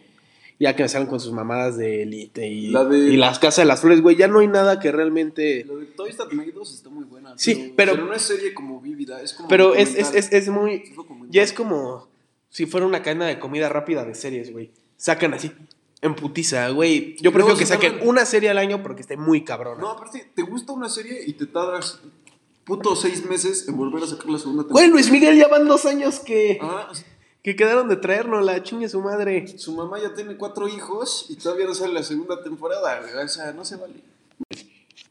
Ya 0.59 0.77
que 0.77 0.83
me 0.83 0.89
salen 0.91 1.09
con 1.09 1.19
sus 1.19 1.33
mamadas 1.33 1.79
de 1.79 2.03
Elite 2.03 2.47
y, 2.47 2.67
La 2.69 2.85
de- 2.85 2.99
y 3.09 3.17
las 3.17 3.39
casas 3.39 3.63
de 3.63 3.65
las 3.65 3.81
flores, 3.81 4.03
güey, 4.03 4.17
ya 4.17 4.29
no 4.29 4.41
hay 4.41 4.49
nada 4.49 4.79
que 4.81 4.93
realmente. 4.93 5.65
Lo 5.65 5.79
de 5.79 5.87
Toy 5.87 6.11
Story 6.11 6.37
Made 6.37 6.53
2 6.53 6.75
está 6.75 6.91
muy 6.91 7.05
buena. 7.05 7.33
Sí, 7.39 7.73
pero- 7.75 7.97
no 7.97 8.13
es 8.13 8.21
serie 8.21 8.53
como 8.53 8.79
vívida, 8.83 9.23
es 9.23 9.33
como. 9.33 9.49
Pero 9.49 9.75
es, 9.75 9.95
es, 9.95 10.13
es, 10.15 10.31
es 10.31 10.49
muy. 10.51 10.83
Ya 11.31 11.43
es 11.43 11.55
como 11.55 12.07
si 12.51 12.67
fuera 12.67 12.85
una 12.87 13.03
cadena 13.03 13.27
de 13.29 13.39
comida 13.39 13.71
rápida 13.71 14.05
de 14.05 14.15
series, 14.15 14.53
güey. 14.53 14.71
Sacan 14.99 15.33
así, 15.33 15.51
en 16.03 16.15
putiza, 16.15 16.69
güey. 16.69 17.17
Yo 17.23 17.33
prefiero 17.33 17.57
que 17.59 17.65
saquen 17.65 17.95
una 18.03 18.27
serie 18.27 18.51
al 18.51 18.59
año 18.59 18.83
porque 18.83 19.01
esté 19.01 19.17
muy 19.17 19.45
cabrona. 19.45 19.81
No, 19.81 19.89
aparte, 19.89 20.31
te 20.35 20.43
gusta 20.43 20.75
una 20.75 20.91
serie 20.91 21.23
y 21.27 21.33
te 21.33 21.47
tardas 21.47 22.03
puto 22.65 22.95
seis 22.97 23.25
meses 23.27 23.67
en 23.69 23.77
volver 23.77 24.03
a 24.03 24.07
sacar 24.07 24.27
la 24.29 24.39
segunda 24.39 24.63
temporada. 24.63 24.89
Güey, 24.89 24.91
Luis 24.91 25.11
Miguel 25.11 25.37
ya 25.37 25.49
van 25.49 25.67
dos 25.67 25.87
años 25.87 26.21
que, 26.21 26.59
Ah, 26.61 26.91
que 27.43 27.57
quedaron 27.57 27.89
de 27.89 27.97
traernos, 27.97 28.45
la 28.45 28.63
chingue 28.63 28.89
su 28.89 29.01
madre. 29.01 29.47
su 29.59 29.75
mamá 29.75 29.99
ya 29.99 30.15
tiene 30.15 30.37
cuatro 30.37 30.69
hijos 30.69 31.27
y 31.29 31.37
todavía 31.37 31.67
no 31.67 31.75
sale 31.75 31.93
la 31.95 32.03
segunda 32.03 32.43
temporada, 32.43 33.01
güey. 33.01 33.25
O 33.25 33.29
sea, 33.29 33.53
no 33.53 33.65
se 33.65 33.77
vale. 33.77 33.95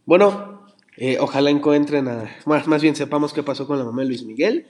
Bueno, 0.06 0.64
eh, 0.98 1.18
ojalá 1.20 1.50
encuentren 1.50 2.08
a. 2.08 2.36
Más, 2.46 2.68
más 2.68 2.82
bien 2.82 2.96
sepamos 2.96 3.34
qué 3.34 3.44
pasó 3.44 3.68
con 3.68 3.78
la 3.78 3.86
mamá 3.86 4.02
de 4.02 4.08
Luis 4.08 4.24
Miguel. 4.24 4.68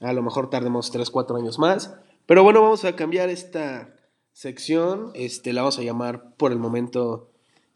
A 0.00 0.12
lo 0.12 0.22
mejor 0.22 0.50
tardemos 0.50 0.90
3, 0.90 1.08
4 1.10 1.36
años 1.36 1.58
más. 1.58 1.94
Pero 2.26 2.42
bueno, 2.42 2.62
vamos 2.62 2.84
a 2.84 2.96
cambiar 2.96 3.28
esta 3.30 3.94
sección. 4.32 5.10
Este, 5.14 5.52
la 5.52 5.62
vamos 5.62 5.78
a 5.78 5.82
llamar 5.82 6.34
por 6.36 6.52
el 6.52 6.58
momento 6.58 7.30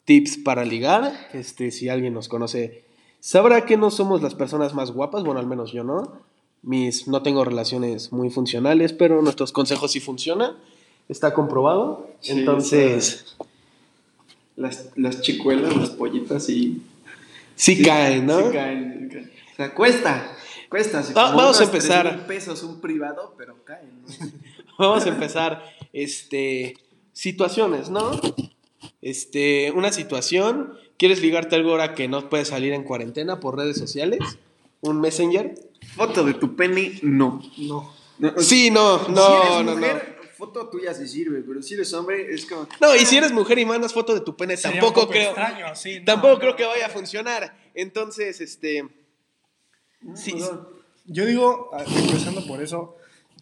Tips 0.04 0.38
para 0.38 0.64
ligar. 0.64 1.12
Este, 1.32 1.70
si 1.70 1.88
alguien 1.88 2.14
nos 2.14 2.28
conoce, 2.28 2.84
sabrá 3.20 3.64
que 3.64 3.76
no 3.76 3.90
somos 3.90 4.22
las 4.22 4.34
personas 4.34 4.74
más 4.74 4.90
guapas. 4.90 5.24
Bueno, 5.24 5.40
al 5.40 5.46
menos 5.46 5.72
yo 5.72 5.84
no. 5.84 6.20
Mis, 6.62 7.06
no 7.06 7.22
tengo 7.22 7.44
relaciones 7.44 8.12
muy 8.12 8.30
funcionales, 8.30 8.92
pero 8.92 9.22
nuestros 9.22 9.52
consejos 9.52 9.92
sí 9.92 10.00
funcionan. 10.00 10.56
Está 11.08 11.32
comprobado. 11.32 12.08
Sí, 12.20 12.32
Entonces, 12.32 13.36
Las, 14.56 14.90
las 14.96 15.20
chicuelas, 15.20 15.76
las 15.76 15.90
pollitas, 15.90 16.44
sí. 16.44 16.82
sí, 17.54 17.82
caen, 17.82 18.26
¿no? 18.26 18.48
Sí 18.48 18.52
caen. 18.52 19.30
O 19.52 19.56
sea, 19.56 19.74
cuesta. 19.74 20.36
Cuesta. 20.68 21.02
Si 21.02 21.14
vamos 21.14 21.60
a 21.60 21.64
empezar. 21.64 22.06
3,000 22.06 22.26
pesos 22.26 22.62
un 22.62 22.80
privado, 22.80 23.34
pero 23.38 23.56
caen. 23.64 24.02
¿no? 24.02 24.28
Vamos 24.78 25.06
a 25.06 25.08
empezar, 25.08 25.64
este, 25.92 26.76
situaciones, 27.12 27.90
¿no? 27.90 28.12
Este, 29.02 29.72
una 29.72 29.92
situación, 29.92 30.74
¿quieres 30.98 31.20
ligarte 31.20 31.56
algo 31.56 31.70
ahora 31.70 31.94
que 31.94 32.08
no 32.08 32.28
puedes 32.28 32.48
salir 32.48 32.72
en 32.72 32.84
cuarentena 32.84 33.40
por 33.40 33.56
redes 33.56 33.76
sociales? 33.78 34.20
¿Un 34.80 35.00
messenger? 35.00 35.54
Foto 35.96 36.24
de 36.24 36.34
tu 36.34 36.56
pene, 36.56 36.98
no. 37.02 37.42
No. 37.56 37.92
No, 38.18 38.32
Sí, 38.40 38.70
no, 38.70 39.04
si 39.06 39.12
no, 39.12 39.42
eres 39.42 39.64
no, 39.64 39.76
mujer, 39.76 40.18
Foto 40.36 40.68
tuya 40.68 40.94
sí 40.94 41.08
sirve, 41.08 41.42
pero 41.42 41.60
si 41.62 41.74
eres 41.74 41.92
hombre, 41.94 42.32
es 42.32 42.46
como. 42.46 42.62
no. 42.62 42.68
No, 42.88 42.94
y 42.96 43.00
si 43.00 43.16
eres 43.16 43.32
mujer 43.32 43.58
y 43.58 43.64
mandas 43.64 43.92
foto 43.92 44.14
de 44.14 44.20
tu 44.20 44.36
pene, 44.36 44.56
Sería 44.56 44.80
tampoco 44.80 45.00
un 45.00 45.06
poco 45.06 45.12
creo, 45.18 45.30
extraño, 45.30 45.74
sí, 45.74 45.98
no, 45.98 46.04
tampoco 46.04 46.34
no. 46.34 46.38
creo 46.40 46.56
que 46.56 46.64
vaya 46.64 46.86
a 46.86 46.90
funcionar. 46.90 47.56
Entonces, 47.74 48.40
este, 48.40 48.88
sí, 50.14 50.34
No, 50.34 50.68
Yo 51.06 51.26
digo, 51.26 51.70
ah, 51.72 51.84
empezando 51.88 52.46
por 52.46 52.62
eso, 52.62 52.96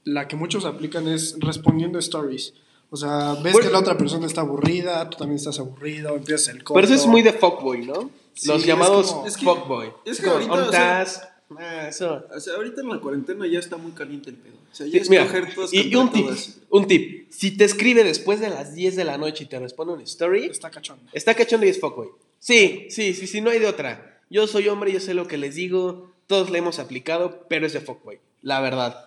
la 0.05 0.27
que 0.27 0.37
muchos 0.37 0.65
aplican 0.65 1.07
es 1.09 1.37
respondiendo 1.41 1.99
stories. 1.99 2.55
O 2.91 2.97
sea, 2.97 3.35
ves 3.43 3.53
Bueno. 3.53 3.69
que 3.69 3.73
la 3.73 3.79
otra 3.81 3.99
persona 3.99 4.27
está 4.27 4.43
aburrida, 4.43 5.09
tú 5.11 5.19
también 5.19 5.37
estás 5.37 5.59
aburrido, 5.59 6.15
empiezas 6.17 6.49
el 6.49 6.63
corto. 6.65 6.75
pero 6.75 6.87
eso 6.87 6.95
es 6.95 7.07
muy 7.07 7.23
de 7.23 7.33
fuckboy, 7.33 7.85
¿no? 7.87 8.11
Sí, 8.35 8.49
Los 8.49 8.61
es 8.61 8.67
llamados 8.67 9.13
como- 9.13 9.27
es 9.27 9.37
que- 9.37 9.45
fuckboy. 9.45 9.93
es 10.05 10.17
que 10.19 10.23
como, 10.25 10.35
ahorita, 10.37 10.51
"¿Dónde 10.55 10.69
o 10.69 10.73
sea- 10.73 11.03
estás?". 11.03 11.29
Ah, 11.59 11.89
eso. 11.89 12.25
O 12.35 12.41
sea, 12.41 12.55
ahorita 12.55 12.81
en 12.81 12.89
la 12.89 12.99
cuarentena 13.01 13.47
ya 13.47 13.59
está 13.61 13.77
muy 13.77 13.93
caliente 13.93 14.31
el 14.31 14.37
pedo. 14.37 14.55
O 14.73 14.75
sea, 14.75 14.87
ya 14.87 14.93
Sí, 14.93 14.99
es 14.99 15.11
mira, 15.11 15.25
coger 15.27 15.55
todas 15.55 15.73
y, 15.73 15.89
y 15.89 15.95
un 15.95 16.11
tip, 16.11 16.25
todas. 16.27 16.57
un 16.71 16.87
tip. 16.87 17.31
Si 17.33 17.57
te 17.57 17.65
escribe 17.65 18.03
después 18.05 18.41
de 18.41 18.51
las 18.51 18.75
10 18.75 18.97
de 18.97 19.05
la 19.05 19.17
noche 19.17 19.45
y 19.45 19.47
te 19.47 19.59
responde 19.59 19.95
un 19.95 20.01
story, 20.03 20.47
Está 20.47 20.71
cachón. 20.71 20.99
está 21.13 21.35
cachondo 21.35 21.65
y 21.67 21.71
es 21.71 21.79
fuckboy. 21.81 22.09
Sí, 22.41 22.87
sí, 22.91 23.15
sí, 23.15 23.27
sí, 23.27 23.41
no 23.41 23.51
hay 23.51 23.59
de 23.61 23.67
otra. 23.67 24.21
Yo 24.29 24.47
soy 24.49 24.69
hombre, 24.69 24.93
yo 24.93 24.99
sé 25.01 25.15
lo 25.15 25.29
que 25.29 25.39
les 25.39 25.55
digo, 25.55 26.11
todos 26.27 26.51
le 26.51 26.59
hemos 26.59 26.79
aplicado, 26.81 27.47
pero 27.49 27.65
es 27.67 27.73
de 27.73 27.81
fuckboy, 27.81 28.19
la 28.43 28.61
verdad. 28.61 29.07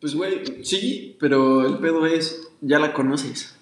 Pues, 0.00 0.14
güey, 0.14 0.64
sí, 0.64 1.16
pero 1.18 1.66
el 1.66 1.78
pedo 1.78 2.06
es, 2.06 2.40
ya 2.60 2.78
la 2.78 2.92
conoces. 2.92 3.54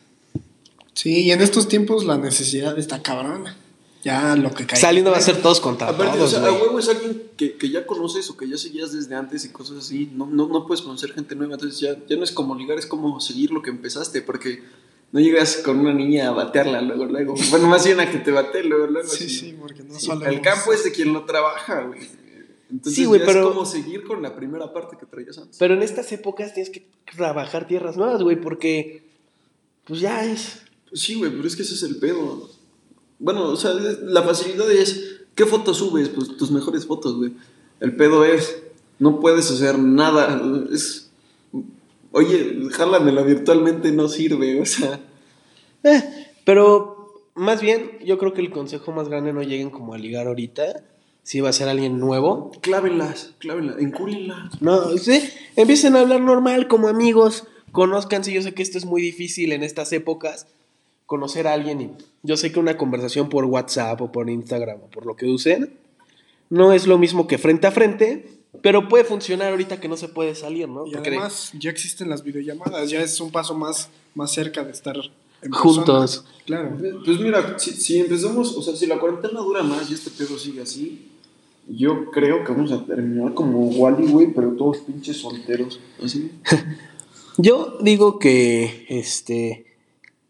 Sí, 0.92 1.24
y 1.24 1.30
en 1.30 1.40
estos 1.40 1.68
tiempos 1.68 2.04
la 2.04 2.18
necesidad 2.18 2.78
está 2.78 3.02
cabrona. 3.02 3.56
Ya 4.04 4.36
lo 4.36 4.54
que 4.54 4.66
cae. 4.66 4.78
Saliendo 4.78 5.10
va 5.10 5.16
a 5.16 5.20
ser 5.20 5.42
todos 5.42 5.58
contra 5.60 5.88
Aparte, 5.88 6.12
o 6.12 6.16
todos, 6.18 6.30
sea, 6.30 6.44
a 6.44 6.48
güey. 6.50 6.62
huevo 6.62 6.78
es 6.78 6.88
alguien 6.88 7.22
que, 7.36 7.54
que 7.56 7.70
ya 7.70 7.84
conoces 7.86 8.30
o 8.30 8.36
que 8.36 8.48
ya 8.48 8.56
seguías 8.56 8.92
desde 8.92 9.14
antes 9.16 9.44
y 9.44 9.48
cosas 9.48 9.78
así. 9.78 10.10
No, 10.14 10.26
no, 10.26 10.46
no 10.46 10.64
puedes 10.66 10.82
conocer 10.82 11.12
gente 11.12 11.34
nueva. 11.34 11.54
Entonces 11.54 11.80
ya, 11.80 11.96
ya 12.08 12.16
no 12.16 12.22
es 12.22 12.30
como 12.30 12.54
ligar, 12.54 12.78
es 12.78 12.86
como 12.86 13.18
seguir 13.20 13.50
lo 13.50 13.62
que 13.62 13.70
empezaste. 13.70 14.22
Porque 14.22 14.62
no 15.10 15.18
llegas 15.18 15.56
con 15.56 15.80
una 15.80 15.92
niña 15.92 16.28
a 16.28 16.30
batearla 16.32 16.82
luego, 16.82 17.06
luego. 17.06 17.34
Bueno, 17.50 17.66
más 17.66 17.84
bien 17.84 17.98
a 17.98 18.08
que 18.08 18.18
te 18.18 18.30
bate 18.30 18.62
luego, 18.62 18.86
luego. 18.86 19.08
Sí, 19.08 19.24
así. 19.24 19.34
sí, 19.38 19.56
porque 19.58 19.82
no 19.82 19.98
Sí, 19.98 20.06
solemos- 20.06 20.28
el 20.34 20.40
campo 20.40 20.72
es 20.72 20.84
de 20.84 20.92
quien 20.92 21.12
lo 21.12 21.24
trabaja, 21.24 21.82
güey. 21.82 22.00
Entonces 22.70 22.94
Sí, 22.94 23.04
güey, 23.04 23.20
ya 23.20 23.26
pero- 23.26 23.40
es 23.42 23.46
como 23.46 23.64
seguir 23.64 24.04
con 24.04 24.22
la 24.22 24.34
primera 24.34 24.72
parte 24.72 24.96
que 24.98 25.06
traías 25.06 25.38
antes. 25.38 25.56
Pero 25.58 25.74
en 25.74 25.82
estas 25.82 26.10
épocas 26.12 26.52
tienes 26.54 26.70
que 26.70 26.86
trabajar 27.16 27.66
tierras 27.68 27.96
nuevas, 27.96 28.22
güey, 28.22 28.40
porque 28.40 29.04
pues 29.84 30.00
ya 30.00 30.24
es... 30.24 30.62
Pues 30.88 31.00
sí, 31.00 31.14
güey, 31.14 31.30
pero 31.30 31.46
es 31.46 31.54
que 31.56 31.62
ese 31.62 31.74
es 31.74 31.82
el 31.84 31.96
pedo. 31.98 32.48
Bueno, 33.18 33.44
o 33.44 33.56
sea, 33.56 33.72
la 33.72 34.22
facilidad 34.22 34.70
es, 34.70 35.20
¿qué 35.34 35.46
fotos 35.46 35.78
subes? 35.78 36.08
Pues 36.08 36.36
tus 36.36 36.50
mejores 36.50 36.86
fotos, 36.86 37.16
güey. 37.16 37.32
El 37.80 37.94
pedo 37.96 38.24
es, 38.24 38.62
no 38.98 39.20
puedes 39.20 39.50
hacer 39.50 39.78
nada. 39.78 40.42
Es, 40.72 41.10
oye, 42.12 42.58
jálamela 42.72 43.22
virtualmente 43.22 43.92
no 43.92 44.08
sirve, 44.08 44.60
o 44.60 44.66
sea. 44.66 45.00
Eh, 45.84 46.02
pero 46.44 47.14
más 47.34 47.60
bien, 47.60 47.92
yo 48.04 48.18
creo 48.18 48.32
que 48.32 48.40
el 48.40 48.50
consejo 48.50 48.92
más 48.92 49.08
grande 49.08 49.32
no 49.32 49.42
lleguen 49.42 49.70
como 49.70 49.94
a 49.94 49.98
ligar 49.98 50.26
ahorita, 50.26 50.82
si 51.26 51.40
va 51.40 51.48
a 51.48 51.52
ser 51.52 51.68
alguien 51.68 51.98
nuevo. 51.98 52.52
Clávenlas, 52.60 53.32
clávenlas, 53.38 53.80
encúlenlas. 53.80 54.62
No, 54.62 54.96
sí, 54.96 55.28
empiecen 55.56 55.96
a 55.96 56.00
hablar 56.00 56.20
normal 56.20 56.68
como 56.68 56.86
amigos, 56.86 57.48
conózcanse, 57.72 58.32
yo 58.32 58.42
sé 58.42 58.54
que 58.54 58.62
esto 58.62 58.78
es 58.78 58.84
muy 58.84 59.02
difícil 59.02 59.50
en 59.50 59.64
estas 59.64 59.92
épocas, 59.92 60.46
conocer 61.04 61.48
a 61.48 61.54
alguien 61.54 61.80
y 61.80 61.90
yo 62.22 62.36
sé 62.36 62.52
que 62.52 62.60
una 62.60 62.76
conversación 62.76 63.28
por 63.28 63.44
WhatsApp 63.44 64.00
o 64.02 64.12
por 64.12 64.30
Instagram 64.30 64.78
o 64.84 64.86
por 64.86 65.04
lo 65.04 65.16
que 65.16 65.26
usen, 65.26 65.76
no 66.48 66.72
es 66.72 66.86
lo 66.86 66.96
mismo 66.96 67.26
que 67.26 67.38
frente 67.38 67.66
a 67.66 67.72
frente, 67.72 68.28
pero 68.62 68.88
puede 68.88 69.02
funcionar 69.02 69.50
ahorita 69.50 69.80
que 69.80 69.88
no 69.88 69.96
se 69.96 70.06
puede 70.06 70.36
salir, 70.36 70.68
¿no? 70.68 70.86
Y 70.86 70.94
además 70.94 71.50
ya 71.58 71.70
existen 71.70 72.08
las 72.08 72.22
videollamadas, 72.22 72.88
ya 72.88 73.00
es 73.00 73.20
un 73.20 73.32
paso 73.32 73.52
más, 73.56 73.88
más 74.14 74.32
cerca 74.32 74.62
de 74.62 74.70
estar 74.70 74.96
en 75.42 75.50
Juntos. 75.50 76.18
persona. 76.18 76.44
Claro. 76.44 76.78
Pues 77.04 77.18
mira, 77.18 77.58
si, 77.58 77.72
si 77.72 77.98
empezamos, 77.98 78.56
o 78.56 78.62
sea, 78.62 78.76
si 78.76 78.86
la 78.86 79.00
cuarentena 79.00 79.40
dura 79.40 79.64
más 79.64 79.90
y 79.90 79.94
este 79.94 80.12
pedo 80.12 80.38
sigue 80.38 80.62
así, 80.62 81.15
yo 81.68 82.10
creo 82.10 82.44
que 82.44 82.52
vamos 82.52 82.72
a 82.72 82.84
terminar 82.84 83.34
como 83.34 83.66
Wally, 83.68 84.06
güey, 84.06 84.32
pero 84.32 84.52
todos 84.52 84.78
pinches 84.78 85.18
solteros. 85.18 85.80
Así. 86.02 86.30
Yo 87.38 87.76
digo 87.80 88.18
que, 88.18 88.86
este, 88.88 89.66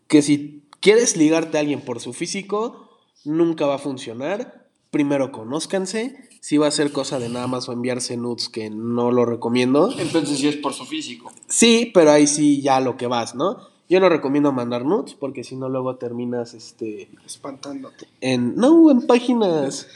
que 0.08 0.22
si 0.22 0.62
quieres 0.80 1.16
ligarte 1.16 1.56
a 1.56 1.60
alguien 1.60 1.80
por 1.80 2.00
su 2.00 2.12
físico, 2.12 2.90
nunca 3.24 3.66
va 3.66 3.76
a 3.76 3.78
funcionar. 3.78 4.68
Primero 4.90 5.30
conózcanse. 5.30 6.16
Si 6.40 6.58
va 6.58 6.68
a 6.68 6.72
ser 6.72 6.92
cosa 6.92 7.18
de 7.18 7.28
nada 7.28 7.46
más 7.46 7.68
o 7.68 7.72
enviarse 7.72 8.16
nudes, 8.16 8.48
que 8.48 8.70
no 8.70 9.10
lo 9.12 9.24
recomiendo. 9.24 9.92
Entonces 9.98 10.38
sí 10.38 10.48
es 10.48 10.56
por 10.56 10.72
su 10.72 10.84
físico. 10.84 11.30
Sí, 11.48 11.90
pero 11.92 12.10
ahí 12.12 12.26
sí 12.26 12.62
ya 12.62 12.80
lo 12.80 12.96
que 12.96 13.06
vas, 13.06 13.34
¿no? 13.34 13.58
Yo 13.88 14.00
no 14.00 14.08
recomiendo 14.08 14.52
mandar 14.52 14.84
nudes 14.84 15.14
porque 15.14 15.44
si 15.44 15.54
no 15.54 15.68
luego 15.68 15.96
terminas, 15.96 16.54
este, 16.54 17.08
Espantándote. 17.24 18.08
en, 18.20 18.56
no, 18.56 18.90
en 18.90 19.06
páginas 19.06 19.86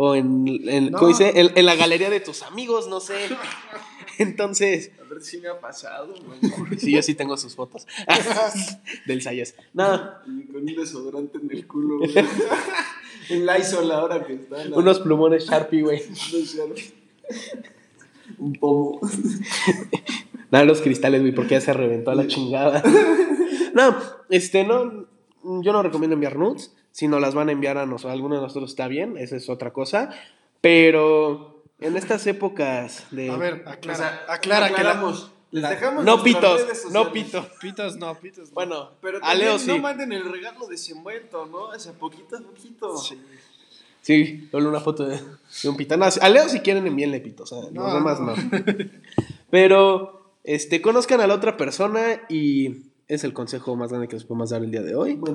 o 0.00 0.14
en, 0.14 0.44
en, 0.68 0.92
No. 0.92 0.98
¿cómo 0.98 1.08
dice? 1.08 1.32
En, 1.40 1.50
en 1.56 1.66
la 1.66 1.74
galería 1.74 2.08
de 2.08 2.20
tus 2.20 2.42
amigos, 2.42 2.86
no 2.88 3.00
sé. 3.00 3.16
Entonces, 4.18 4.92
A 5.04 5.08
ver 5.08 5.20
si 5.22 5.38
me 5.38 5.48
ha 5.48 5.58
pasado, 5.60 6.14
güey. 6.24 6.78
sí, 6.78 6.92
yo 6.92 7.02
sí 7.02 7.14
tengo 7.14 7.36
sus 7.36 7.54
fotos 7.56 7.86
del 9.06 9.22
Sayas. 9.22 9.54
No, 9.72 10.10
Y 10.26 10.44
con 10.46 10.56
un 10.62 10.66
desodorante 10.66 11.38
en 11.38 11.50
el 11.50 11.66
culo, 11.66 11.98
güey. 11.98 12.12
Un 13.30 13.44
Lysol 13.44 13.90
ahora 13.92 14.24
que 14.24 14.34
está. 14.34 14.64
la- 14.64 14.76
unos 14.76 15.00
plumones 15.00 15.44
Sharpie, 15.46 15.82
güey. 15.82 16.00
no 16.56 16.74
Un 18.38 18.52
pomo. 18.54 19.00
Nada, 20.50 20.64
los 20.64 20.80
cristales, 20.80 21.20
güey, 21.20 21.34
porque 21.34 21.50
ya 21.54 21.60
se 21.60 21.72
reventó 21.74 22.10
a 22.10 22.14
la 22.14 22.26
chingada. 22.26 22.82
No, 23.74 23.96
este, 24.30 24.64
no, 24.64 25.06
yo 25.62 25.72
no 25.72 25.82
recomiendo 25.82 26.14
enviar 26.14 26.36
nudes. 26.36 26.74
Si 26.98 27.06
nos 27.06 27.20
las 27.20 27.32
van 27.32 27.48
a 27.48 27.52
enviar 27.52 27.78
a, 27.78 27.86
nos, 27.86 28.04
a 28.06 28.10
alguno 28.10 28.34
de 28.34 28.40
nosotros 28.40 28.70
está 28.70 28.88
bien, 28.88 29.16
esa 29.18 29.36
es 29.36 29.48
otra 29.48 29.72
cosa. 29.72 30.10
Pero 30.60 31.62
en 31.78 31.96
estas 31.96 32.26
épocas 32.26 33.06
de... 33.12 33.30
A 33.30 33.36
ver, 33.36 33.62
aclara, 33.68 33.92
O 33.92 33.96
sea, 34.02 34.24
aclara 34.28 34.74
que 34.74 34.82
la. 34.82 35.14
Les 35.52 35.70
dejamos 35.70 36.04
no 36.04 36.24
pitos, 36.24 36.60
no 36.90 37.12
pito. 37.12 37.46
pitos 37.60 37.96
no, 37.98 38.16
pitos 38.16 38.48
no. 38.48 38.54
Bueno, 38.56 38.90
Pero 39.00 39.20
a 39.22 39.32
Leo 39.36 39.60
sí. 39.60 39.68
no 39.68 39.78
manden 39.78 40.10
el 40.12 40.24
regalo 40.28 40.66
desenvuelto, 40.66 41.46
¿no? 41.46 41.66
O 41.66 41.78
sea, 41.78 41.92
poquito 41.92 42.36
a 42.36 42.40
poquito. 42.40 42.96
Sí. 42.98 43.16
Sí, 44.02 44.48
solo 44.50 44.68
una 44.68 44.80
foto 44.80 45.06
de, 45.06 45.20
de 45.62 45.68
un 45.68 45.76
pito. 45.76 45.96
No, 45.96 46.04
a 46.04 46.28
Leo 46.28 46.48
si 46.48 46.58
quieren 46.58 46.84
envíenle 46.84 47.20
pito, 47.20 47.44
o 47.44 47.46
sea, 47.46 47.58
los 47.60 47.72
No, 47.74 47.94
demás 47.94 48.18
no. 48.18 48.34
no. 48.34 48.42
Pero, 49.50 50.32
este, 50.42 50.82
conozcan 50.82 51.20
a 51.20 51.28
la 51.28 51.34
otra 51.34 51.56
persona 51.56 52.22
y 52.28 52.88
es 53.06 53.22
el 53.22 53.32
consejo 53.32 53.74
más 53.76 53.90
grande 53.90 54.08
que 54.08 54.16
les 54.16 54.24
podemos 54.24 54.50
dar 54.50 54.62
el 54.64 54.72
día 54.72 54.82
de 54.82 54.96
hoy. 54.96 55.18